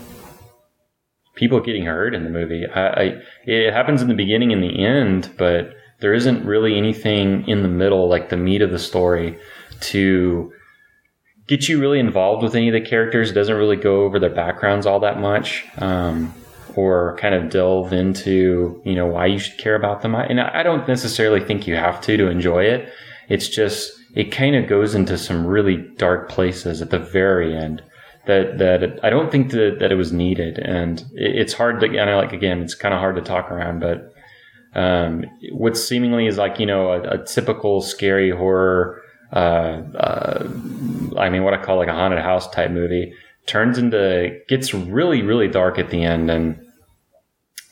people 1.35 1.61
getting 1.61 1.85
hurt 1.85 2.13
in 2.13 2.25
the 2.25 2.29
movie. 2.29 2.65
I, 2.65 2.87
I, 2.87 3.21
it 3.45 3.71
happens 3.71 4.01
in 4.01 4.09
the 4.09 4.13
beginning 4.13 4.51
and 4.51 4.61
the 4.61 4.85
end, 4.85 5.31
but 5.37 5.73
there 6.01 6.13
isn't 6.13 6.45
really 6.45 6.77
anything 6.77 7.47
in 7.47 7.61
the 7.61 7.69
middle, 7.69 8.09
like 8.09 8.27
the 8.27 8.35
meat 8.35 8.61
of 8.61 8.71
the 8.71 8.79
story, 8.79 9.39
to 9.79 10.51
get 11.47 11.69
you 11.69 11.79
really 11.79 11.99
involved 11.99 12.43
with 12.43 12.55
any 12.55 12.67
of 12.67 12.73
the 12.73 12.81
characters. 12.81 13.31
It 13.31 13.35
doesn't 13.35 13.55
really 13.55 13.77
go 13.77 14.03
over 14.03 14.19
their 14.19 14.35
backgrounds 14.35 14.85
all 14.85 14.99
that 14.99 15.21
much, 15.21 15.63
um, 15.77 16.33
or 16.77 17.17
kind 17.17 17.35
of 17.35 17.49
delve 17.49 17.93
into 17.93 18.81
you 18.85 18.95
know 18.95 19.05
why 19.05 19.25
you 19.25 19.39
should 19.39 19.57
care 19.57 19.75
about 19.75 20.01
them. 20.01 20.15
And 20.15 20.39
I 20.39 20.63
don't 20.63 20.87
necessarily 20.87 21.39
think 21.39 21.67
you 21.67 21.75
have 21.75 22.01
to 22.01 22.17
to 22.17 22.27
enjoy 22.27 22.65
it. 22.65 22.91
It's 23.29 23.47
just 23.47 23.91
it 24.15 24.31
kind 24.31 24.55
of 24.55 24.67
goes 24.67 24.95
into 24.95 25.17
some 25.17 25.45
really 25.45 25.77
dark 25.97 26.29
places 26.29 26.81
at 26.81 26.89
the 26.89 26.99
very 26.99 27.55
end 27.55 27.81
that 28.25 28.57
that 28.57 28.99
I 29.03 29.09
don't 29.09 29.31
think 29.31 29.51
that, 29.51 29.77
that 29.79 29.91
it 29.91 29.95
was 29.95 30.11
needed, 30.11 30.57
and 30.59 30.99
it, 31.13 31.35
it's 31.37 31.53
hard 31.53 31.79
to 31.81 31.87
and 31.87 32.09
I 32.09 32.15
like 32.15 32.33
again, 32.33 32.61
it's 32.61 32.75
kind 32.75 32.93
of 32.93 32.99
hard 32.99 33.15
to 33.15 33.21
talk 33.21 33.51
around, 33.51 33.79
but 33.79 34.13
um, 34.73 35.25
what 35.51 35.77
seemingly 35.77 36.27
is 36.27 36.37
like 36.37 36.59
you 36.59 36.65
know 36.65 36.91
a, 36.91 37.01
a 37.01 37.25
typical 37.25 37.81
scary 37.81 38.31
horror, 38.31 39.01
uh, 39.31 39.81
uh, 39.95 40.49
I 41.17 41.29
mean 41.29 41.43
what 41.43 41.53
I 41.53 41.63
call 41.63 41.77
like 41.77 41.87
a 41.87 41.93
haunted 41.93 42.19
house 42.19 42.49
type 42.49 42.71
movie, 42.71 43.13
turns 43.45 43.77
into 43.77 44.39
gets 44.47 44.73
really 44.73 45.21
really 45.21 45.47
dark 45.47 45.77
at 45.77 45.91
the 45.91 46.03
end, 46.03 46.31
and 46.31 46.59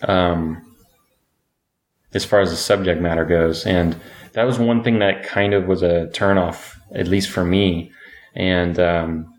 um, 0.07 0.61
as 2.13 2.25
far 2.25 2.41
as 2.41 2.51
the 2.51 2.57
subject 2.57 3.01
matter 3.01 3.25
goes, 3.25 3.65
and 3.65 3.95
that 4.33 4.43
was 4.43 4.59
one 4.59 4.83
thing 4.83 4.99
that 4.99 5.23
kind 5.23 5.53
of 5.53 5.65
was 5.65 5.83
a 5.83 6.09
turnoff, 6.13 6.75
at 6.93 7.07
least 7.07 7.29
for 7.29 7.43
me, 7.43 7.91
and 8.35 8.79
um, 8.79 9.33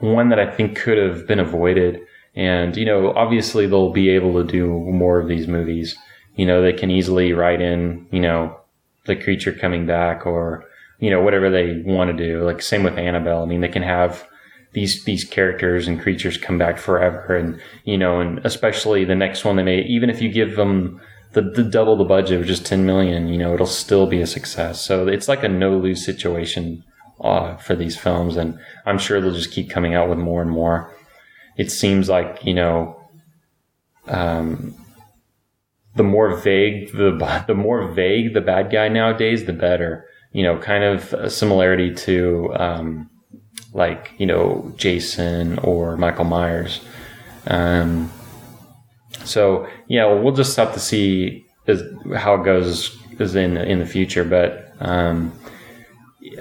one 0.00 0.28
that 0.28 0.38
I 0.38 0.50
think 0.50 0.76
could 0.76 0.98
have 0.98 1.26
been 1.26 1.40
avoided. 1.40 2.00
And, 2.34 2.76
you 2.76 2.84
know, 2.84 3.12
obviously 3.14 3.66
they'll 3.66 3.92
be 3.92 4.10
able 4.10 4.34
to 4.34 4.44
do 4.44 4.68
more 4.68 5.18
of 5.18 5.28
these 5.28 5.48
movies. 5.48 5.96
You 6.36 6.46
know, 6.46 6.62
they 6.62 6.72
can 6.72 6.90
easily 6.90 7.32
write 7.32 7.60
in, 7.60 8.06
you 8.12 8.20
know, 8.20 8.56
the 9.06 9.16
creature 9.16 9.52
coming 9.52 9.86
back 9.86 10.24
or, 10.24 10.64
you 11.00 11.10
know, 11.10 11.20
whatever 11.20 11.50
they 11.50 11.82
want 11.84 12.16
to 12.16 12.26
do. 12.26 12.44
Like 12.44 12.62
same 12.62 12.84
with 12.84 12.96
Annabelle. 12.96 13.42
I 13.42 13.46
mean, 13.46 13.60
they 13.60 13.68
can 13.68 13.82
have 13.82 14.24
these, 14.72 15.04
these 15.04 15.24
characters 15.24 15.88
and 15.88 16.00
creatures 16.00 16.36
come 16.36 16.58
back 16.58 16.78
forever. 16.78 17.36
And, 17.36 17.60
you 17.84 17.98
know, 17.98 18.20
and 18.20 18.38
especially 18.44 19.04
the 19.04 19.14
next 19.14 19.44
one 19.44 19.56
they 19.56 19.62
may, 19.62 19.82
even 19.82 20.10
if 20.10 20.20
you 20.20 20.30
give 20.30 20.56
them 20.56 21.00
the, 21.32 21.42
the 21.42 21.64
double 21.64 21.96
the 21.96 22.04
budget 22.04 22.40
of 22.40 22.46
just 22.46 22.66
10 22.66 22.86
million, 22.86 23.28
you 23.28 23.38
know, 23.38 23.54
it'll 23.54 23.66
still 23.66 24.06
be 24.06 24.20
a 24.20 24.26
success. 24.26 24.80
So 24.80 25.08
it's 25.08 25.28
like 25.28 25.42
a 25.42 25.48
no 25.48 25.76
lose 25.76 26.04
situation 26.04 26.84
uh, 27.20 27.56
for 27.56 27.74
these 27.74 27.96
films, 27.96 28.36
and 28.36 28.58
I'm 28.86 28.98
sure 28.98 29.20
they'll 29.20 29.32
just 29.32 29.52
keep 29.52 29.70
coming 29.70 29.94
out 29.94 30.08
with 30.08 30.18
more 30.18 30.42
and 30.42 30.50
more. 30.50 30.94
It 31.56 31.70
seems 31.70 32.08
like 32.08 32.44
you 32.44 32.54
know, 32.54 33.00
um, 34.06 34.74
the 35.96 36.04
more 36.04 36.36
vague 36.36 36.92
the 36.92 37.44
the 37.46 37.54
more 37.54 37.88
vague 37.92 38.34
the 38.34 38.40
bad 38.40 38.70
guy 38.70 38.88
nowadays, 38.88 39.44
the 39.44 39.52
better. 39.52 40.06
You 40.32 40.42
know, 40.44 40.58
kind 40.58 40.84
of 40.84 41.14
a 41.14 41.30
similarity 41.30 41.94
to 41.94 42.52
um, 42.54 43.10
like 43.72 44.12
you 44.18 44.26
know 44.26 44.72
Jason 44.76 45.58
or 45.60 45.96
Michael 45.96 46.24
Myers. 46.24 46.80
Um, 47.46 48.10
so 49.24 49.68
yeah, 49.88 50.06
well, 50.06 50.32
just 50.32 50.56
have 50.56 50.74
to 50.74 50.80
see 50.80 51.46
how 52.16 52.34
it 52.34 52.44
goes 52.44 52.96
is 53.18 53.34
in 53.34 53.56
in 53.56 53.78
the 53.78 53.86
future, 53.86 54.24
but. 54.24 54.64
Um, 54.80 55.32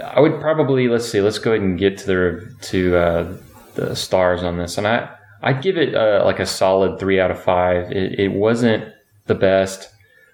I 0.03 0.19
would 0.19 0.39
probably 0.39 0.87
let's 0.87 1.07
see. 1.07 1.21
Let's 1.21 1.39
go 1.39 1.51
ahead 1.51 1.63
and 1.63 1.77
get 1.77 1.97
to 1.99 2.05
the 2.07 2.55
to 2.69 2.97
uh, 2.97 3.37
the 3.75 3.95
stars 3.95 4.43
on 4.43 4.57
this, 4.57 4.77
and 4.77 4.87
I 4.87 5.09
I'd 5.41 5.61
give 5.61 5.77
it 5.77 5.95
uh, 5.95 6.23
like 6.25 6.39
a 6.39 6.45
solid 6.45 6.99
three 6.99 7.19
out 7.19 7.31
of 7.31 7.41
five. 7.41 7.91
It, 7.91 8.19
it, 8.19 8.31
wasn't 8.31 8.91
the 9.27 9.35
best. 9.35 9.89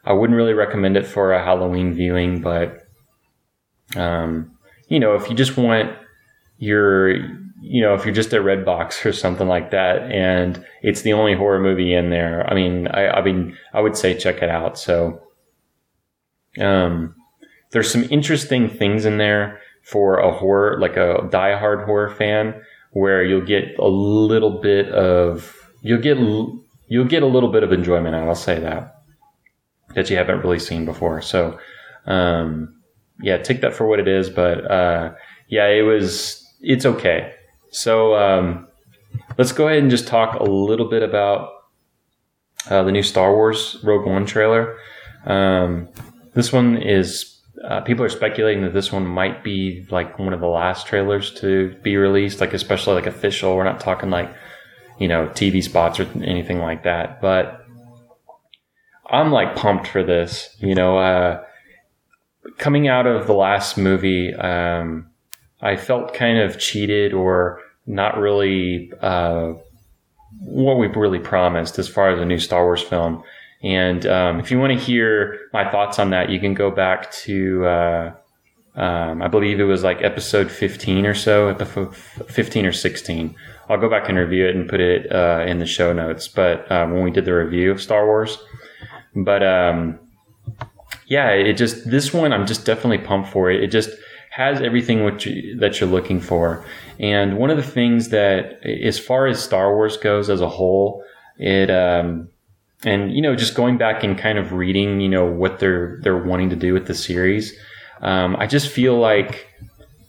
I 0.06 0.14
wouldn't 0.14 0.38
really 0.38 0.54
recommend 0.54 0.98
it 0.98 1.06
for 1.06 1.34
a 1.34 1.44
Halloween 1.44 1.94
viewing, 1.94 2.42
but 2.42 2.88
um, 3.96 4.52
you 4.88 5.00
know, 5.00 5.16
if 5.16 5.30
you 5.30 5.36
just 5.36 5.58
want 5.58 5.92
your 6.58 7.16
you 7.66 7.82
know, 7.82 7.94
if 7.94 8.04
you're 8.04 8.14
just 8.14 8.34
at 8.34 8.42
Redbox 8.42 9.06
or 9.06 9.14
something 9.14 9.48
like 9.48 9.72
that, 9.72 10.12
and 10.12 10.64
it's 10.82 11.02
the 11.02 11.14
only 11.14 11.34
horror 11.34 11.60
movie 11.60 11.94
in 11.94 12.10
there, 12.10 12.46
I 12.50 12.54
mean, 12.54 12.88
I, 12.88 13.08
I 13.08 13.22
mean, 13.24 13.58
I 13.74 13.80
would 13.80 13.96
say 13.96 14.18
check 14.18 14.42
it 14.44 14.50
out. 14.50 14.78
So, 14.78 15.22
um, 16.60 17.16
there's 17.72 17.92
some 17.92 18.04
interesting 18.12 18.70
things 18.70 19.06
in 19.06 19.18
there 19.18 19.62
for 19.82 20.18
a 20.20 20.32
horror, 20.32 20.80
like 20.80 20.98
a 20.98 21.28
die-hard 21.32 21.86
horror 21.86 22.10
fan, 22.10 22.62
where 22.92 23.24
you'll 23.24 23.46
get 23.46 23.78
a 23.80 23.88
little 23.88 24.62
bit 24.62 24.90
of 24.90 25.58
you'll 25.82 26.02
get 26.02 26.18
you'll 26.88 27.06
get 27.06 27.24
a 27.24 27.28
little 27.28 27.52
bit 27.52 27.64
of 27.64 27.72
enjoyment 27.72 28.14
out. 28.16 28.28
I'll 28.28 28.36
say 28.36 28.60
that 28.60 29.04
that 29.96 30.10
you 30.10 30.18
haven't 30.18 30.42
really 30.42 30.60
seen 30.60 30.86
before. 30.86 31.22
So, 31.22 31.58
um, 32.06 32.82
yeah, 33.22 33.38
take 33.38 33.62
that 33.62 33.74
for 33.74 33.88
what 33.88 34.00
it 34.00 34.08
is. 34.08 34.30
But 34.30 34.70
uh, 34.70 35.14
yeah, 35.48 35.68
it 35.68 35.82
was 35.82 36.43
it's 36.64 36.86
okay. 36.86 37.34
So 37.72 38.16
um, 38.16 38.68
let's 39.38 39.52
go 39.52 39.68
ahead 39.68 39.80
and 39.80 39.92
just 39.92 40.08
talk 40.08 40.40
a 40.40 40.44
little 40.44 40.90
bit 40.90 41.04
about 41.04 41.50
uh, 42.70 42.84
the 42.84 42.92
new 42.92 43.04
Star 43.04 43.34
Wars 43.34 43.78
Rogue 43.84 44.08
One 44.08 44.26
trailer. 44.26 44.78
Um, 45.26 45.90
this 46.34 46.52
one 46.52 46.78
is 46.78 47.42
uh, 47.64 47.82
people 47.82 48.04
are 48.04 48.10
speculating 48.10 48.64
that 48.64 48.74
this 48.74 48.92
one 48.92 49.06
might 49.06 49.44
be 49.44 49.86
like 49.92 50.18
one 50.18 50.34
of 50.34 50.40
the 50.40 50.48
last 50.48 50.88
trailers 50.88 51.34
to 51.36 51.76
be 51.84 51.98
released, 51.98 52.40
like 52.40 52.54
especially 52.54 52.96
like 52.96 53.06
official. 53.06 53.56
We're 53.56 53.64
not 53.66 53.80
talking 53.80 54.10
like 54.10 54.34
you 55.00 55.08
know 55.08 55.28
TV 55.28 55.62
spots 55.62 56.00
or 56.00 56.08
anything 56.24 56.60
like 56.60 56.84
that, 56.84 57.22
but 57.22 57.66
I'm 59.10 59.32
like 59.32 59.56
pumped 59.56 59.88
for 59.88 60.04
this. 60.04 60.56
You 60.60 60.76
know, 60.76 60.98
uh, 60.98 61.44
coming 62.58 62.88
out 62.88 63.08
of 63.08 63.28
the 63.28 63.34
last 63.34 63.78
movie, 63.78 64.34
um, 64.34 65.10
I 65.64 65.78
felt 65.78 66.14
kind 66.14 66.38
of 66.38 66.60
cheated 66.60 67.14
or 67.14 67.62
not 67.88 68.18
really 68.18 68.92
uh, 69.02 69.54
what 70.40 70.78
we 70.78 70.88
really 70.88 71.20
promised 71.20 71.80
as 71.80 71.88
far 71.88 72.10
as 72.10 72.20
a 72.20 72.26
new 72.26 72.38
Star 72.38 72.64
Wars 72.66 72.82
film. 72.82 73.24
And 73.64 74.06
um, 74.06 74.40
if 74.40 74.52
you 74.52 74.60
want 74.60 74.74
to 74.74 74.80
hear 74.80 75.40
my 75.54 75.70
thoughts 75.70 75.98
on 76.00 76.10
that, 76.10 76.30
you 76.30 76.40
can 76.40 76.54
go 76.54 76.70
back 76.70 77.12
to, 77.12 77.66
uh, 77.66 78.14
um, 78.76 79.22
I 79.22 79.30
believe 79.30 79.62
it 79.62 79.64
was 79.64 79.84
like 79.84 80.02
episode 80.02 80.52
15 80.52 81.06
or 81.06 81.14
so, 81.14 81.56
15 81.56 82.66
or 82.66 82.74
16. 82.74 83.36
I'll 83.70 83.80
go 83.80 83.90
back 83.90 84.10
and 84.10 84.18
review 84.18 84.46
it 84.48 84.56
and 84.56 84.70
put 84.70 84.82
it 84.82 85.10
uh, 85.10 85.46
in 85.48 85.60
the 85.60 85.66
show 85.66 85.94
notes. 85.94 86.28
But 86.28 86.70
um, 86.70 86.92
when 86.92 87.04
we 87.04 87.12
did 87.12 87.24
the 87.24 87.34
review 87.34 87.72
of 87.72 87.82
Star 87.82 88.06
Wars, 88.06 88.38
but 89.16 89.42
um, 89.44 89.98
yeah, 91.08 91.30
it 91.30 91.54
just 91.54 91.90
this 91.90 92.14
one 92.14 92.34
I'm 92.34 92.46
just 92.46 92.66
definitely 92.66 92.98
pumped 92.98 93.30
for 93.30 93.50
it. 93.50 93.64
It 93.64 93.68
just 93.68 93.92
has 94.36 94.62
everything 94.62 95.00
you, 95.20 95.58
that 95.60 95.80
you're 95.80 95.90
looking 95.90 96.20
for. 96.20 96.66
And 97.00 97.38
one 97.38 97.50
of 97.50 97.58
the 97.58 97.64
things 97.64 98.10
that, 98.10 98.66
as 98.66 98.98
far 98.98 99.28
as 99.28 99.44
Star 99.44 99.76
Wars 99.76 99.98
goes 99.98 100.30
as 100.30 100.42
a 100.42 100.50
whole, 100.50 101.04
it 101.38 101.70
um, 101.70 102.30
and 102.86 103.14
you 103.14 103.22
know 103.22 103.36
just 103.36 103.56
going 103.56 103.78
back 103.78 104.04
and 104.04 104.18
kind 104.18 104.38
of 104.38 104.54
reading 104.54 105.00
you 105.00 105.10
know 105.10 105.26
what 105.26 105.60
they're 105.60 106.00
they're 106.02 106.18
wanting 106.18 106.50
to 106.50 106.56
do 106.56 106.74
with 106.74 106.88
the 106.88 106.94
series 106.94 107.58
um, 108.02 108.36
i 108.38 108.46
just 108.46 108.70
feel 108.70 108.98
like 108.98 109.48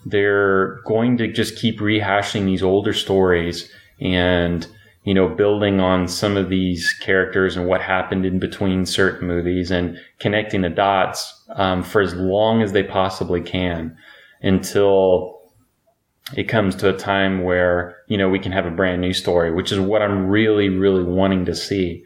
they're 0.06 0.80
going 0.84 1.16
to 1.16 1.32
just 1.32 1.56
keep 1.56 1.78
rehashing 1.80 2.44
these 2.44 2.62
older 2.62 2.92
stories 2.92 3.70
and 4.00 4.66
you 5.04 5.14
know 5.14 5.28
building 5.28 5.80
on 5.80 6.08
some 6.08 6.36
of 6.36 6.48
these 6.48 6.92
characters 6.94 7.56
and 7.56 7.66
what 7.66 7.80
happened 7.80 8.26
in 8.26 8.38
between 8.38 8.84
certain 8.84 9.26
movies 9.26 9.70
and 9.70 9.98
connecting 10.18 10.62
the 10.62 10.68
dots 10.68 11.42
um, 11.56 11.82
for 11.82 12.00
as 12.00 12.14
long 12.14 12.62
as 12.62 12.72
they 12.72 12.82
possibly 12.82 13.40
can 13.40 13.96
until 14.44 15.40
it 16.36 16.44
comes 16.44 16.74
to 16.76 16.88
a 16.88 16.96
time 16.96 17.42
where 17.42 17.96
you 18.08 18.16
know 18.16 18.28
we 18.28 18.38
can 18.38 18.52
have 18.52 18.66
a 18.66 18.70
brand 18.70 19.00
new 19.00 19.12
story 19.12 19.52
which 19.52 19.72
is 19.72 19.80
what 19.80 20.02
i'm 20.02 20.28
really 20.28 20.68
really 20.68 21.02
wanting 21.02 21.44
to 21.44 21.54
see 21.54 22.04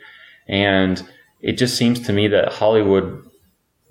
and 0.49 1.07
it 1.41 1.53
just 1.53 1.77
seems 1.77 2.01
to 2.01 2.13
me 2.13 2.29
that 2.29 2.53
Hollywood 2.53 3.25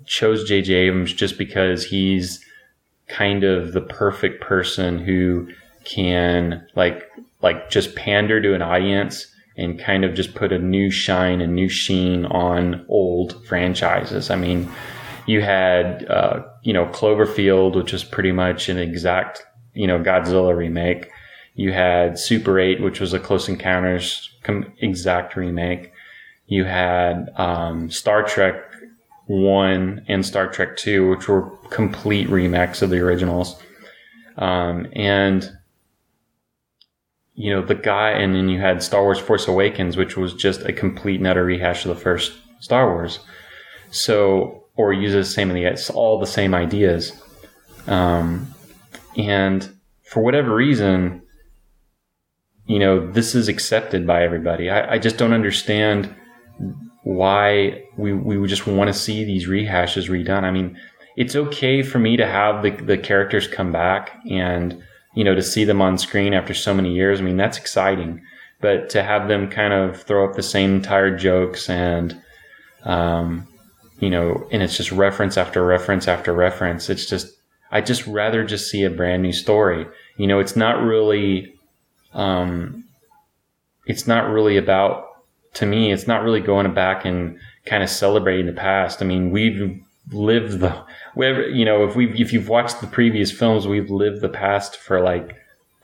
chose 0.04 0.48
J.J. 0.48 0.72
Abrams 0.74 1.12
just 1.12 1.38
because 1.38 1.84
he's 1.84 2.44
kind 3.08 3.44
of 3.44 3.72
the 3.72 3.80
perfect 3.80 4.42
person 4.42 4.98
who 4.98 5.48
can 5.84 6.66
like 6.74 7.04
like 7.40 7.70
just 7.70 7.94
pander 7.94 8.42
to 8.42 8.54
an 8.54 8.60
audience 8.60 9.26
and 9.56 9.78
kind 9.78 10.04
of 10.04 10.14
just 10.14 10.34
put 10.34 10.52
a 10.52 10.58
new 10.58 10.90
shine 10.90 11.40
and 11.40 11.54
new 11.54 11.68
sheen 11.68 12.26
on 12.26 12.84
old 12.88 13.44
franchises. 13.46 14.30
I 14.30 14.36
mean, 14.36 14.70
you 15.28 15.42
had 15.42 16.04
uh, 16.10 16.42
you 16.62 16.72
know 16.72 16.86
Cloverfield, 16.86 17.76
which 17.76 17.92
was 17.92 18.02
pretty 18.02 18.32
much 18.32 18.68
an 18.68 18.78
exact 18.78 19.44
you 19.74 19.86
know 19.86 20.00
Godzilla 20.00 20.56
remake. 20.56 21.10
You 21.54 21.72
had 21.72 22.18
Super 22.18 22.60
8, 22.60 22.80
which 22.80 23.00
was 23.00 23.12
a 23.12 23.18
Close 23.18 23.48
Encounters 23.48 24.30
exact 24.80 25.34
remake 25.36 25.92
you 26.48 26.64
had 26.64 27.30
um, 27.36 27.90
Star 27.90 28.22
Trek 28.22 28.56
One 29.26 30.04
and 30.08 30.24
Star 30.24 30.48
Trek 30.48 30.76
Two, 30.76 31.08
which 31.10 31.28
were 31.28 31.42
complete 31.68 32.28
remakes 32.30 32.82
of 32.82 32.90
the 32.90 32.98
originals. 32.98 33.62
Um, 34.38 34.88
and 34.94 35.48
you 37.34 37.52
know 37.52 37.62
the 37.62 37.74
guy, 37.74 38.10
and 38.10 38.34
then 38.34 38.48
you 38.48 38.58
had 38.58 38.82
Star 38.82 39.02
Wars: 39.02 39.18
Force 39.18 39.46
Awakens, 39.46 39.96
which 39.96 40.16
was 40.16 40.34
just 40.34 40.62
a 40.62 40.72
complete 40.72 41.20
and 41.20 41.26
utter 41.26 41.44
rehash 41.44 41.84
of 41.84 41.94
the 41.94 42.02
first 42.02 42.32
Star 42.60 42.90
Wars. 42.90 43.20
So, 43.90 44.64
or 44.78 44.92
uses 44.92 45.26
the 45.26 45.32
same 45.34 45.50
it's 45.50 45.90
all 45.90 46.20
the 46.20 46.26
same 46.26 46.54
ideas. 46.54 47.12
Um, 47.88 48.54
and 49.16 49.68
for 50.04 50.22
whatever 50.22 50.54
reason, 50.54 51.20
you 52.66 52.78
know, 52.78 53.10
this 53.10 53.34
is 53.34 53.48
accepted 53.48 54.06
by 54.06 54.22
everybody. 54.22 54.70
I, 54.70 54.94
I 54.94 54.98
just 54.98 55.18
don't 55.18 55.32
understand 55.32 56.14
why 57.02 57.82
we, 57.96 58.12
we 58.12 58.46
just 58.46 58.68
want 58.68 58.86
to 58.88 58.94
see 58.94 59.24
these 59.24 59.48
rehashes 59.48 60.08
redone. 60.08 60.44
I 60.44 60.52
mean, 60.52 60.78
it's 61.16 61.34
okay 61.34 61.82
for 61.82 61.98
me 61.98 62.16
to 62.16 62.26
have 62.26 62.62
the, 62.62 62.70
the 62.70 62.98
characters 62.98 63.48
come 63.48 63.72
back 63.72 64.12
and, 64.30 64.80
you 65.14 65.24
know, 65.24 65.34
to 65.34 65.42
see 65.42 65.64
them 65.64 65.82
on 65.82 65.98
screen 65.98 66.34
after 66.34 66.54
so 66.54 66.72
many 66.72 66.94
years. 66.94 67.18
I 67.18 67.24
mean, 67.24 67.36
that's 67.36 67.58
exciting. 67.58 68.22
But 68.60 68.90
to 68.90 69.02
have 69.02 69.26
them 69.26 69.50
kind 69.50 69.72
of 69.72 70.00
throw 70.00 70.28
up 70.28 70.36
the 70.36 70.42
same 70.42 70.82
tired 70.82 71.18
jokes 71.18 71.68
and, 71.68 72.20
um, 72.84 73.47
you 73.98 74.10
know, 74.10 74.46
and 74.52 74.62
it's 74.62 74.76
just 74.76 74.92
reference 74.92 75.36
after 75.36 75.64
reference 75.64 76.06
after 76.06 76.32
reference. 76.32 76.88
It's 76.88 77.06
just, 77.06 77.36
I 77.70 77.80
just 77.80 78.06
rather 78.06 78.44
just 78.44 78.70
see 78.70 78.84
a 78.84 78.90
brand 78.90 79.22
new 79.22 79.32
story. 79.32 79.86
You 80.16 80.26
know, 80.26 80.38
it's 80.38 80.56
not 80.56 80.82
really, 80.82 81.54
um, 82.14 82.84
it's 83.86 84.06
not 84.06 84.30
really 84.30 84.56
about, 84.56 85.04
to 85.54 85.66
me, 85.66 85.92
it's 85.92 86.06
not 86.06 86.22
really 86.22 86.40
going 86.40 86.72
back 86.74 87.04
and 87.04 87.38
kind 87.66 87.82
of 87.82 87.90
celebrating 87.90 88.46
the 88.46 88.52
past. 88.52 89.02
I 89.02 89.04
mean, 89.04 89.30
we've 89.30 89.82
lived 90.12 90.60
the, 90.60 90.84
whatever, 91.14 91.48
you 91.48 91.64
know, 91.64 91.84
if 91.84 91.96
we, 91.96 92.10
if 92.20 92.32
you've 92.32 92.48
watched 92.48 92.80
the 92.80 92.86
previous 92.86 93.32
films, 93.32 93.66
we've 93.66 93.90
lived 93.90 94.20
the 94.20 94.28
past 94.28 94.76
for 94.76 95.00
like, 95.00 95.36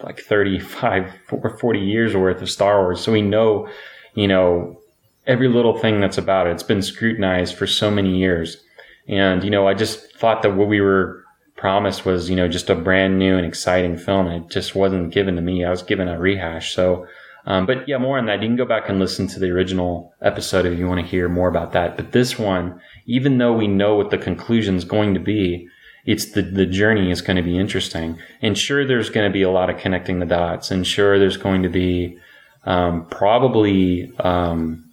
like 0.02 0.21
35 0.21 1.12
or 1.33 1.50
40 1.50 1.80
years 1.80 2.14
worth 2.14 2.40
of 2.42 2.50
Star 2.50 2.83
Wars. 2.83 3.00
So 3.00 3.12
we 3.12 3.23
know, 3.23 3.68
you 4.14 4.28
know, 4.28 4.80
every 5.26 5.48
little 5.48 5.76
thing 5.78 6.00
that's 6.00 6.18
about 6.18 6.46
it. 6.46 6.50
It's 6.50 6.62
been 6.62 6.82
scrutinized 6.82 7.56
for 7.56 7.66
so 7.66 7.90
many 7.90 8.16
years. 8.16 8.62
And, 9.08 9.44
you 9.44 9.50
know, 9.50 9.68
I 9.68 9.74
just 9.74 10.16
thought 10.16 10.42
that 10.42 10.56
what 10.56 10.68
we 10.68 10.80
were 10.80 11.22
promised 11.56 12.04
was, 12.04 12.28
you 12.28 12.36
know, 12.36 12.48
just 12.48 12.70
a 12.70 12.74
brand 12.74 13.18
new 13.18 13.36
and 13.36 13.46
exciting 13.46 13.96
film. 13.96 14.26
It 14.28 14.50
just 14.50 14.74
wasn't 14.74 15.12
given 15.12 15.36
to 15.36 15.42
me. 15.42 15.64
I 15.64 15.70
was 15.70 15.82
given 15.82 16.08
a 16.08 16.18
rehash. 16.18 16.74
So, 16.74 17.06
um, 17.46 17.66
but 17.66 17.86
yeah, 17.86 17.98
more 17.98 18.18
on 18.18 18.26
that. 18.26 18.42
You 18.42 18.48
can 18.48 18.56
go 18.56 18.64
back 18.64 18.88
and 18.88 18.98
listen 18.98 19.26
to 19.28 19.38
the 19.38 19.50
original 19.50 20.14
episode 20.22 20.66
if 20.66 20.78
you 20.78 20.86
want 20.86 21.00
to 21.00 21.06
hear 21.06 21.28
more 21.28 21.48
about 21.48 21.72
that. 21.72 21.96
But 21.96 22.12
this 22.12 22.38
one, 22.38 22.80
even 23.06 23.38
though 23.38 23.52
we 23.52 23.66
know 23.66 23.94
what 23.94 24.10
the 24.10 24.18
conclusion 24.18 24.76
is 24.76 24.84
going 24.84 25.14
to 25.14 25.20
be, 25.20 25.68
it's 26.06 26.32
the, 26.32 26.42
the 26.42 26.66
journey 26.66 27.10
is 27.10 27.22
going 27.22 27.36
to 27.36 27.42
be 27.42 27.58
interesting. 27.58 28.18
And 28.42 28.56
sure, 28.58 28.86
there's 28.86 29.10
going 29.10 29.30
to 29.30 29.32
be 29.32 29.42
a 29.42 29.50
lot 29.50 29.70
of 29.70 29.78
connecting 29.78 30.18
the 30.18 30.26
dots. 30.26 30.70
And 30.70 30.86
sure, 30.86 31.18
there's 31.18 31.36
going 31.38 31.62
to 31.62 31.68
be, 31.68 32.18
um, 32.64 33.06
probably, 33.06 34.12
um, 34.20 34.83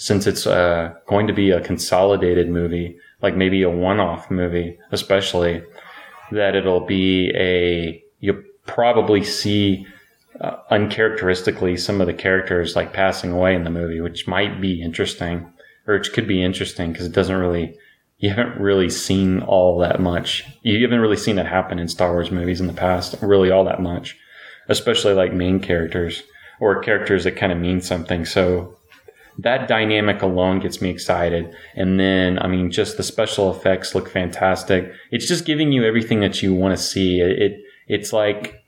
since 0.00 0.26
it's, 0.26 0.46
uh, 0.46 0.94
going 1.06 1.26
to 1.26 1.34
be 1.34 1.50
a 1.50 1.60
consolidated 1.60 2.48
movie, 2.48 2.96
like 3.20 3.36
maybe 3.36 3.62
a 3.62 3.68
one-off 3.68 4.30
movie, 4.30 4.78
especially 4.92 5.62
that 6.32 6.56
it'll 6.56 6.86
be 6.86 7.30
a 7.36 8.02
you'll 8.20 8.42
probably 8.64 9.22
see 9.22 9.86
uh, 10.40 10.56
uncharacteristically 10.70 11.76
some 11.76 12.00
of 12.00 12.06
the 12.06 12.14
characters 12.14 12.74
like 12.74 12.94
passing 12.94 13.30
away 13.30 13.54
in 13.54 13.64
the 13.64 13.68
movie, 13.68 14.00
which 14.00 14.26
might 14.26 14.58
be 14.58 14.80
interesting, 14.80 15.52
or 15.86 15.96
it 15.96 16.10
could 16.14 16.26
be 16.26 16.42
interesting 16.42 16.92
because 16.92 17.04
it 17.04 17.12
doesn't 17.12 17.36
really 17.36 17.76
you 18.20 18.30
haven't 18.30 18.58
really 18.58 18.88
seen 18.88 19.42
all 19.42 19.78
that 19.80 20.00
much. 20.00 20.46
You 20.62 20.80
haven't 20.82 21.00
really 21.00 21.18
seen 21.18 21.36
that 21.36 21.46
happen 21.46 21.78
in 21.78 21.88
Star 21.88 22.12
Wars 22.12 22.30
movies 22.30 22.60
in 22.60 22.68
the 22.68 22.72
past, 22.72 23.16
really 23.20 23.50
all 23.50 23.64
that 23.64 23.82
much, 23.82 24.16
especially 24.66 25.12
like 25.12 25.34
main 25.34 25.60
characters 25.60 26.22
or 26.58 26.80
characters 26.80 27.24
that 27.24 27.36
kind 27.36 27.52
of 27.52 27.58
mean 27.58 27.82
something. 27.82 28.24
So 28.24 28.78
that 29.38 29.68
dynamic 29.68 30.22
alone 30.22 30.60
gets 30.60 30.80
me 30.80 30.90
excited. 30.90 31.54
And 31.74 31.98
then, 31.98 32.38
I 32.38 32.46
mean, 32.46 32.70
just 32.70 32.96
the 32.96 33.02
special 33.02 33.50
effects 33.50 33.94
look 33.94 34.08
fantastic. 34.08 34.92
It's 35.10 35.26
just 35.26 35.44
giving 35.44 35.72
you 35.72 35.84
everything 35.84 36.20
that 36.20 36.42
you 36.42 36.54
want 36.54 36.76
to 36.76 36.82
see. 36.82 37.20
It, 37.20 37.42
it 37.42 37.60
it's 37.88 38.12
like 38.12 38.62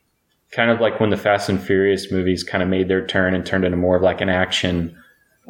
kind 0.50 0.70
of 0.70 0.80
like 0.80 1.00
when 1.00 1.10
the 1.10 1.16
Fast 1.16 1.48
and 1.48 1.60
Furious 1.60 2.12
movies 2.12 2.44
kind 2.44 2.62
of 2.62 2.68
made 2.68 2.88
their 2.88 3.06
turn 3.06 3.34
and 3.34 3.44
turned 3.44 3.64
into 3.64 3.76
more 3.76 3.96
of 3.96 4.02
like 4.02 4.20
an 4.20 4.28
action, 4.28 4.96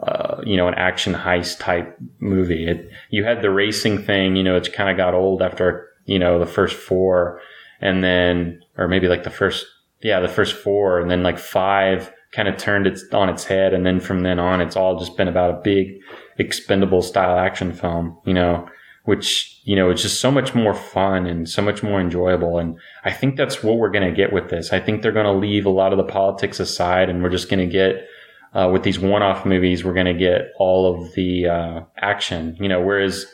uh, 0.02 0.40
you 0.44 0.56
know, 0.56 0.68
an 0.68 0.74
action 0.74 1.12
heist 1.12 1.58
type 1.58 1.98
movie. 2.20 2.66
It, 2.66 2.90
you 3.10 3.24
had 3.24 3.42
the 3.42 3.50
racing 3.50 4.02
thing, 4.02 4.36
you 4.36 4.42
know, 4.42 4.56
it 4.56 4.72
kind 4.72 4.90
of 4.90 4.96
got 4.96 5.14
old 5.14 5.42
after, 5.42 5.88
you 6.06 6.18
know, 6.18 6.38
the 6.38 6.46
first 6.46 6.76
four 6.76 7.40
and 7.80 8.02
then, 8.02 8.60
or 8.78 8.88
maybe 8.88 9.08
like 9.08 9.24
the 9.24 9.30
first, 9.30 9.66
yeah, 10.02 10.20
the 10.20 10.28
first 10.28 10.54
four 10.54 11.00
and 11.00 11.10
then 11.10 11.22
like 11.22 11.38
five 11.38 12.12
kind 12.32 12.48
of 12.48 12.56
turned 12.56 12.86
it 12.86 12.98
on 13.12 13.28
its 13.28 13.44
head. 13.44 13.74
And 13.74 13.84
then 13.84 14.00
from 14.00 14.22
then 14.22 14.38
on, 14.38 14.60
it's 14.60 14.76
all 14.76 14.98
just 14.98 15.16
been 15.16 15.28
about 15.28 15.50
a 15.50 15.60
big 15.62 16.00
expendable 16.38 17.02
style 17.02 17.38
action 17.38 17.72
film, 17.72 18.18
you 18.24 18.34
know, 18.34 18.66
which, 19.04 19.60
you 19.64 19.76
know, 19.76 19.90
it's 19.90 20.02
just 20.02 20.20
so 20.20 20.30
much 20.30 20.54
more 20.54 20.74
fun 20.74 21.26
and 21.26 21.48
so 21.48 21.60
much 21.60 21.82
more 21.82 22.00
enjoyable. 22.00 22.58
And 22.58 22.78
I 23.04 23.12
think 23.12 23.36
that's 23.36 23.62
what 23.62 23.76
we're 23.76 23.90
going 23.90 24.08
to 24.08 24.16
get 24.16 24.32
with 24.32 24.48
this. 24.48 24.72
I 24.72 24.80
think 24.80 25.02
they're 25.02 25.12
going 25.12 25.26
to 25.26 25.32
leave 25.32 25.66
a 25.66 25.70
lot 25.70 25.92
of 25.92 25.98
the 25.98 26.04
politics 26.04 26.58
aside 26.58 27.10
and 27.10 27.22
we're 27.22 27.30
just 27.30 27.50
going 27.50 27.68
to 27.68 27.72
get, 27.72 28.06
uh, 28.54 28.70
with 28.72 28.82
these 28.82 28.98
one-off 28.98 29.44
movies, 29.44 29.84
we're 29.84 29.94
going 29.94 30.06
to 30.06 30.14
get 30.14 30.52
all 30.58 30.94
of 30.94 31.14
the, 31.14 31.46
uh, 31.46 31.80
action, 31.98 32.56
you 32.60 32.68
know, 32.68 32.80
whereas 32.80 33.26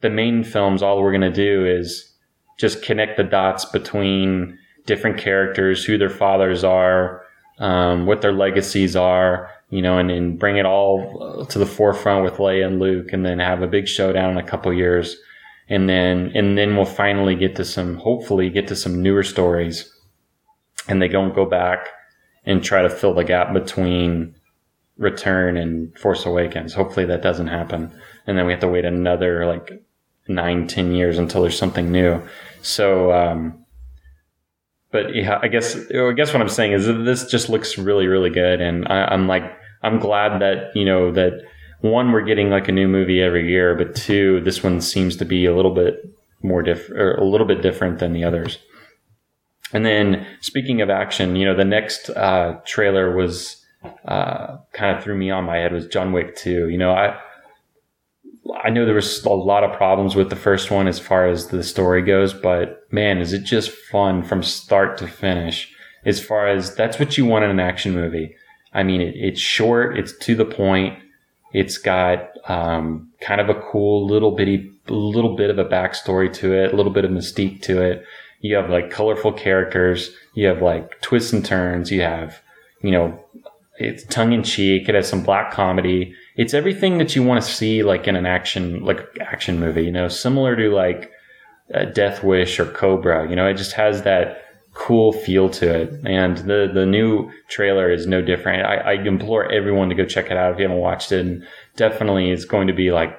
the 0.00 0.10
main 0.10 0.44
films, 0.44 0.82
all 0.82 1.02
we're 1.02 1.16
going 1.16 1.20
to 1.20 1.30
do 1.30 1.64
is 1.64 2.12
just 2.58 2.82
connect 2.82 3.16
the 3.16 3.22
dots 3.22 3.64
between 3.64 4.58
different 4.86 5.18
characters, 5.18 5.84
who 5.84 5.96
their 5.96 6.10
fathers 6.10 6.64
are, 6.64 7.21
um, 7.62 8.06
what 8.06 8.22
their 8.22 8.32
legacies 8.32 8.96
are, 8.96 9.48
you 9.70 9.80
know, 9.80 9.96
and, 9.96 10.10
and 10.10 10.36
bring 10.36 10.56
it 10.56 10.66
all 10.66 11.46
to 11.46 11.58
the 11.60 11.64
forefront 11.64 12.24
with 12.24 12.38
Leia 12.38 12.66
and 12.66 12.80
Luke, 12.80 13.12
and 13.12 13.24
then 13.24 13.38
have 13.38 13.62
a 13.62 13.68
big 13.68 13.86
showdown 13.86 14.32
in 14.32 14.36
a 14.36 14.42
couple 14.42 14.72
years, 14.74 15.16
and 15.68 15.88
then 15.88 16.32
and 16.34 16.58
then 16.58 16.74
we'll 16.74 16.84
finally 16.84 17.36
get 17.36 17.54
to 17.56 17.64
some, 17.64 17.98
hopefully, 17.98 18.50
get 18.50 18.66
to 18.66 18.74
some 18.74 19.00
newer 19.00 19.22
stories, 19.22 19.94
and 20.88 21.00
they 21.00 21.06
don't 21.06 21.36
go 21.36 21.46
back 21.46 21.86
and 22.44 22.64
try 22.64 22.82
to 22.82 22.90
fill 22.90 23.14
the 23.14 23.22
gap 23.22 23.52
between 23.52 24.34
Return 24.98 25.56
and 25.56 25.96
Force 25.96 26.26
Awakens. 26.26 26.74
Hopefully, 26.74 27.06
that 27.06 27.22
doesn't 27.22 27.46
happen, 27.46 27.92
and 28.26 28.36
then 28.36 28.44
we 28.44 28.52
have 28.52 28.60
to 28.62 28.68
wait 28.68 28.84
another 28.84 29.46
like 29.46 29.70
nine, 30.26 30.66
ten 30.66 30.90
years 30.90 31.16
until 31.16 31.42
there's 31.42 31.56
something 31.56 31.92
new. 31.92 32.20
So. 32.60 33.12
Um, 33.12 33.61
but 34.92 35.14
yeah, 35.14 35.38
I 35.42 35.48
guess 35.48 35.74
I 35.90 36.12
guess 36.12 36.32
what 36.32 36.42
I'm 36.42 36.48
saying 36.48 36.72
is 36.72 36.86
this 36.86 37.26
just 37.26 37.48
looks 37.48 37.78
really 37.78 38.06
really 38.06 38.30
good, 38.30 38.60
and 38.60 38.86
I, 38.86 39.12
am 39.12 39.26
like 39.26 39.42
I'm 39.82 39.98
glad 39.98 40.40
that 40.40 40.76
you 40.76 40.84
know 40.84 41.10
that 41.12 41.42
one 41.80 42.12
we're 42.12 42.22
getting 42.22 42.50
like 42.50 42.68
a 42.68 42.72
new 42.72 42.86
movie 42.86 43.20
every 43.20 43.50
year, 43.50 43.74
but 43.74 43.96
two 43.96 44.40
this 44.42 44.62
one 44.62 44.80
seems 44.80 45.16
to 45.16 45.24
be 45.24 45.46
a 45.46 45.56
little 45.56 45.74
bit 45.74 46.04
more 46.42 46.62
different 46.62 47.00
or 47.00 47.14
a 47.14 47.24
little 47.24 47.46
bit 47.46 47.62
different 47.62 47.98
than 47.98 48.12
the 48.12 48.22
others. 48.22 48.58
And 49.72 49.86
then 49.86 50.26
speaking 50.40 50.82
of 50.82 50.90
action, 50.90 51.36
you 51.36 51.46
know 51.46 51.56
the 51.56 51.64
next 51.64 52.10
uh, 52.10 52.60
trailer 52.66 53.16
was 53.16 53.64
uh, 54.04 54.58
kind 54.72 54.96
of 54.96 55.02
threw 55.02 55.16
me 55.16 55.30
on 55.30 55.44
my 55.44 55.56
head 55.56 55.72
was 55.72 55.86
John 55.86 56.12
Wick 56.12 56.36
2. 56.36 56.68
You 56.68 56.78
know 56.78 56.92
I 56.92 57.18
I 58.62 58.70
know 58.70 58.84
there 58.84 58.94
was 58.94 59.24
a 59.24 59.30
lot 59.30 59.64
of 59.64 59.76
problems 59.76 60.14
with 60.14 60.28
the 60.28 60.36
first 60.36 60.70
one 60.70 60.86
as 60.86 60.98
far 60.98 61.26
as 61.26 61.48
the 61.48 61.62
story 61.62 62.02
goes, 62.02 62.34
but 62.34 62.81
man, 62.92 63.18
is 63.18 63.32
it 63.32 63.42
just 63.42 63.70
fun 63.70 64.22
from 64.22 64.42
start 64.42 64.98
to 64.98 65.08
finish. 65.08 65.72
As 66.04 66.24
far 66.24 66.46
as 66.46 66.74
that's 66.74 66.98
what 66.98 67.16
you 67.16 67.24
want 67.24 67.44
in 67.44 67.50
an 67.50 67.60
action 67.60 67.92
movie. 67.92 68.34
I 68.72 68.82
mean, 68.82 69.00
it, 69.00 69.14
it's 69.16 69.40
short, 69.40 69.98
it's 69.98 70.16
to 70.18 70.34
the 70.34 70.44
point, 70.44 70.98
it's 71.52 71.78
got 71.78 72.30
um, 72.48 73.10
kind 73.20 73.40
of 73.40 73.48
a 73.48 73.60
cool 73.60 74.06
little 74.06 74.32
bitty, 74.32 74.70
little 74.88 75.36
bit 75.36 75.50
of 75.50 75.58
a 75.58 75.64
backstory 75.64 76.32
to 76.34 76.54
it, 76.54 76.72
a 76.72 76.76
little 76.76 76.92
bit 76.92 77.04
of 77.04 77.10
mystique 77.10 77.62
to 77.62 77.82
it. 77.82 78.04
You 78.40 78.56
have 78.56 78.70
like 78.70 78.90
colorful 78.90 79.32
characters, 79.32 80.14
you 80.34 80.46
have 80.46 80.62
like 80.62 81.00
twists 81.00 81.32
and 81.32 81.44
turns, 81.44 81.90
you 81.90 82.02
have, 82.02 82.40
you 82.82 82.90
know, 82.90 83.18
it's 83.78 84.04
tongue 84.04 84.32
in 84.32 84.42
cheek, 84.42 84.88
it 84.88 84.94
has 84.94 85.08
some 85.08 85.22
black 85.22 85.52
comedy 85.52 86.14
it's 86.36 86.54
everything 86.54 86.98
that 86.98 87.14
you 87.14 87.22
want 87.22 87.42
to 87.42 87.50
see 87.50 87.82
like 87.82 88.08
in 88.08 88.16
an 88.16 88.26
action 88.26 88.82
like 88.84 89.00
action 89.20 89.60
movie 89.60 89.84
you 89.84 89.92
know 89.92 90.08
similar 90.08 90.56
to 90.56 90.70
like 90.70 91.10
uh, 91.74 91.84
death 91.86 92.22
wish 92.22 92.58
or 92.60 92.66
cobra 92.66 93.28
you 93.28 93.36
know 93.36 93.46
it 93.46 93.54
just 93.54 93.72
has 93.72 94.02
that 94.02 94.42
cool 94.74 95.12
feel 95.12 95.50
to 95.50 95.82
it. 95.82 96.00
And 96.04 96.38
the 96.38 96.70
the 96.72 96.86
new 96.86 97.30
trailer 97.48 97.90
is 97.90 98.06
no 98.06 98.22
different. 98.22 98.64
I, 98.64 98.76
I 98.76 98.92
implore 98.94 99.50
everyone 99.50 99.88
to 99.90 99.94
go 99.94 100.04
check 100.04 100.26
it 100.26 100.36
out 100.36 100.52
if 100.52 100.58
you 100.58 100.64
haven't 100.64 100.78
watched 100.78 101.12
it. 101.12 101.20
And 101.20 101.46
definitely 101.76 102.30
it's 102.30 102.44
going 102.44 102.66
to 102.66 102.72
be 102.72 102.90
like 102.90 103.18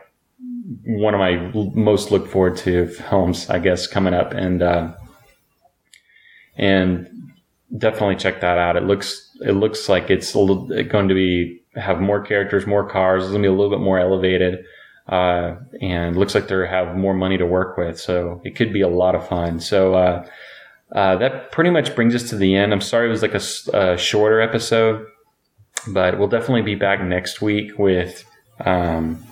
one 0.85 1.13
of 1.13 1.19
my 1.19 1.51
most 1.75 2.09
look 2.09 2.25
forward 2.25 2.55
to 2.55 2.87
films 2.87 3.49
i 3.49 3.59
guess 3.59 3.85
coming 3.87 4.13
up. 4.13 4.33
And 4.33 4.61
uh, 4.61 4.93
and 6.55 7.07
definitely 7.77 8.15
check 8.15 8.41
that 8.41 8.57
out. 8.57 8.75
It 8.75 8.83
looks 8.83 9.35
it 9.41 9.53
looks 9.53 9.89
like 9.89 10.09
it's 10.09 10.33
going 10.33 11.07
to 11.07 11.15
be 11.15 11.59
have 11.75 11.99
more 11.99 12.21
characters, 12.21 12.67
more 12.67 12.87
cars. 12.87 13.23
It's 13.23 13.31
gonna 13.31 13.41
be 13.41 13.47
a 13.47 13.51
little 13.51 13.71
bit 13.71 13.83
more 13.83 13.99
elevated, 13.99 14.63
uh, 15.07 15.55
and 15.81 16.15
looks 16.17 16.33
like 16.35 16.47
they 16.47 16.67
have 16.67 16.95
more 16.95 17.13
money 17.13 17.37
to 17.37 17.45
work 17.45 17.77
with. 17.77 17.99
So 17.99 18.41
it 18.43 18.55
could 18.55 18.71
be 18.71 18.81
a 18.81 18.87
lot 18.87 19.15
of 19.15 19.27
fun. 19.27 19.59
So 19.59 19.95
uh, 19.95 20.27
uh, 20.91 21.15
that 21.17 21.51
pretty 21.51 21.69
much 21.69 21.95
brings 21.95 22.15
us 22.15 22.29
to 22.29 22.35
the 22.35 22.55
end. 22.55 22.73
I'm 22.73 22.81
sorry 22.81 23.07
it 23.07 23.11
was 23.11 23.21
like 23.21 23.33
a, 23.33 23.93
a 23.93 23.97
shorter 23.97 24.39
episode, 24.39 25.05
but 25.87 26.17
we'll 26.17 26.27
definitely 26.27 26.61
be 26.61 26.75
back 26.75 27.01
next 27.01 27.41
week 27.41 27.77
with 27.77 28.23
um, 28.59 29.23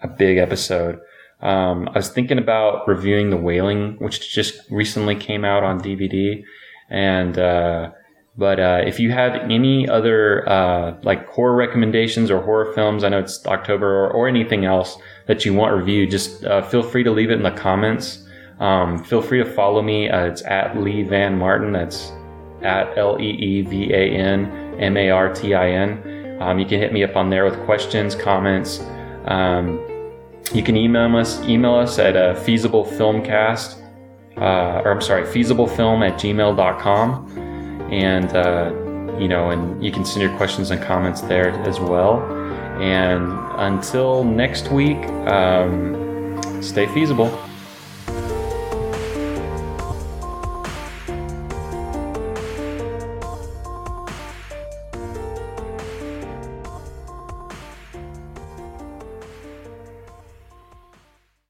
a 0.00 0.08
big 0.08 0.38
episode. 0.38 1.00
Um, 1.40 1.88
I 1.88 1.98
was 1.98 2.08
thinking 2.08 2.38
about 2.38 2.88
reviewing 2.88 3.30
The 3.30 3.36
Wailing, 3.36 3.96
which 3.98 4.34
just 4.34 4.58
recently 4.70 5.14
came 5.14 5.44
out 5.44 5.62
on 5.62 5.80
DVD, 5.80 6.42
and 6.90 7.38
uh, 7.38 7.92
but 8.38 8.60
uh, 8.60 8.82
if 8.86 9.00
you 9.00 9.10
have 9.10 9.34
any 9.50 9.88
other 9.88 10.48
uh, 10.48 10.96
like 11.02 11.28
horror 11.28 11.56
recommendations 11.56 12.30
or 12.30 12.40
horror 12.40 12.72
films, 12.72 13.02
I 13.02 13.08
know 13.08 13.18
it's 13.18 13.44
October 13.44 14.04
or, 14.04 14.10
or 14.12 14.28
anything 14.28 14.64
else 14.64 14.96
that 15.26 15.44
you 15.44 15.52
want 15.52 15.74
reviewed, 15.74 16.12
just 16.12 16.44
uh, 16.44 16.62
feel 16.62 16.84
free 16.84 17.02
to 17.02 17.10
leave 17.10 17.30
it 17.30 17.34
in 17.34 17.42
the 17.42 17.50
comments. 17.50 18.24
Um, 18.60 19.02
feel 19.02 19.20
free 19.20 19.38
to 19.38 19.44
follow 19.44 19.82
me. 19.82 20.08
Uh, 20.08 20.26
it's 20.26 20.42
at 20.44 20.80
Lee 20.80 21.02
Van 21.02 21.36
Martin. 21.36 21.72
That's 21.72 22.12
at 22.62 22.96
L 22.96 23.20
E 23.20 23.28
E 23.28 23.62
V 23.62 23.92
A 23.92 24.10
N 24.10 24.76
M 24.78 24.96
A 24.96 25.10
R 25.10 25.34
T 25.34 25.54
I 25.54 25.70
N. 25.70 26.38
Um, 26.40 26.60
you 26.60 26.64
can 26.64 26.78
hit 26.78 26.92
me 26.92 27.02
up 27.02 27.16
on 27.16 27.30
there 27.30 27.44
with 27.44 27.58
questions, 27.64 28.14
comments. 28.14 28.80
Um, 29.24 29.84
you 30.54 30.62
can 30.62 30.76
email 30.76 31.16
us 31.16 31.42
email 31.42 31.74
us 31.74 31.98
at 31.98 32.16
uh, 32.16 32.34
feasiblefilmcast 32.36 33.82
uh, 34.36 34.82
or 34.84 34.92
I'm 34.92 35.00
sorry, 35.00 35.24
feasiblefilm 35.24 36.08
at 36.08 36.20
gmail.com 36.20 37.47
and 37.90 38.34
uh, 38.34 38.72
you 39.18 39.28
know, 39.28 39.50
and 39.50 39.82
you 39.84 39.90
can 39.90 40.04
send 40.04 40.22
your 40.22 40.36
questions 40.36 40.70
and 40.70 40.80
comments 40.80 41.20
there 41.22 41.50
as 41.50 41.80
well. 41.80 42.22
And 42.80 43.32
until 43.58 44.22
next 44.22 44.70
week, 44.70 44.98
um, 45.26 46.62
stay 46.62 46.86
feasible. 46.86 47.26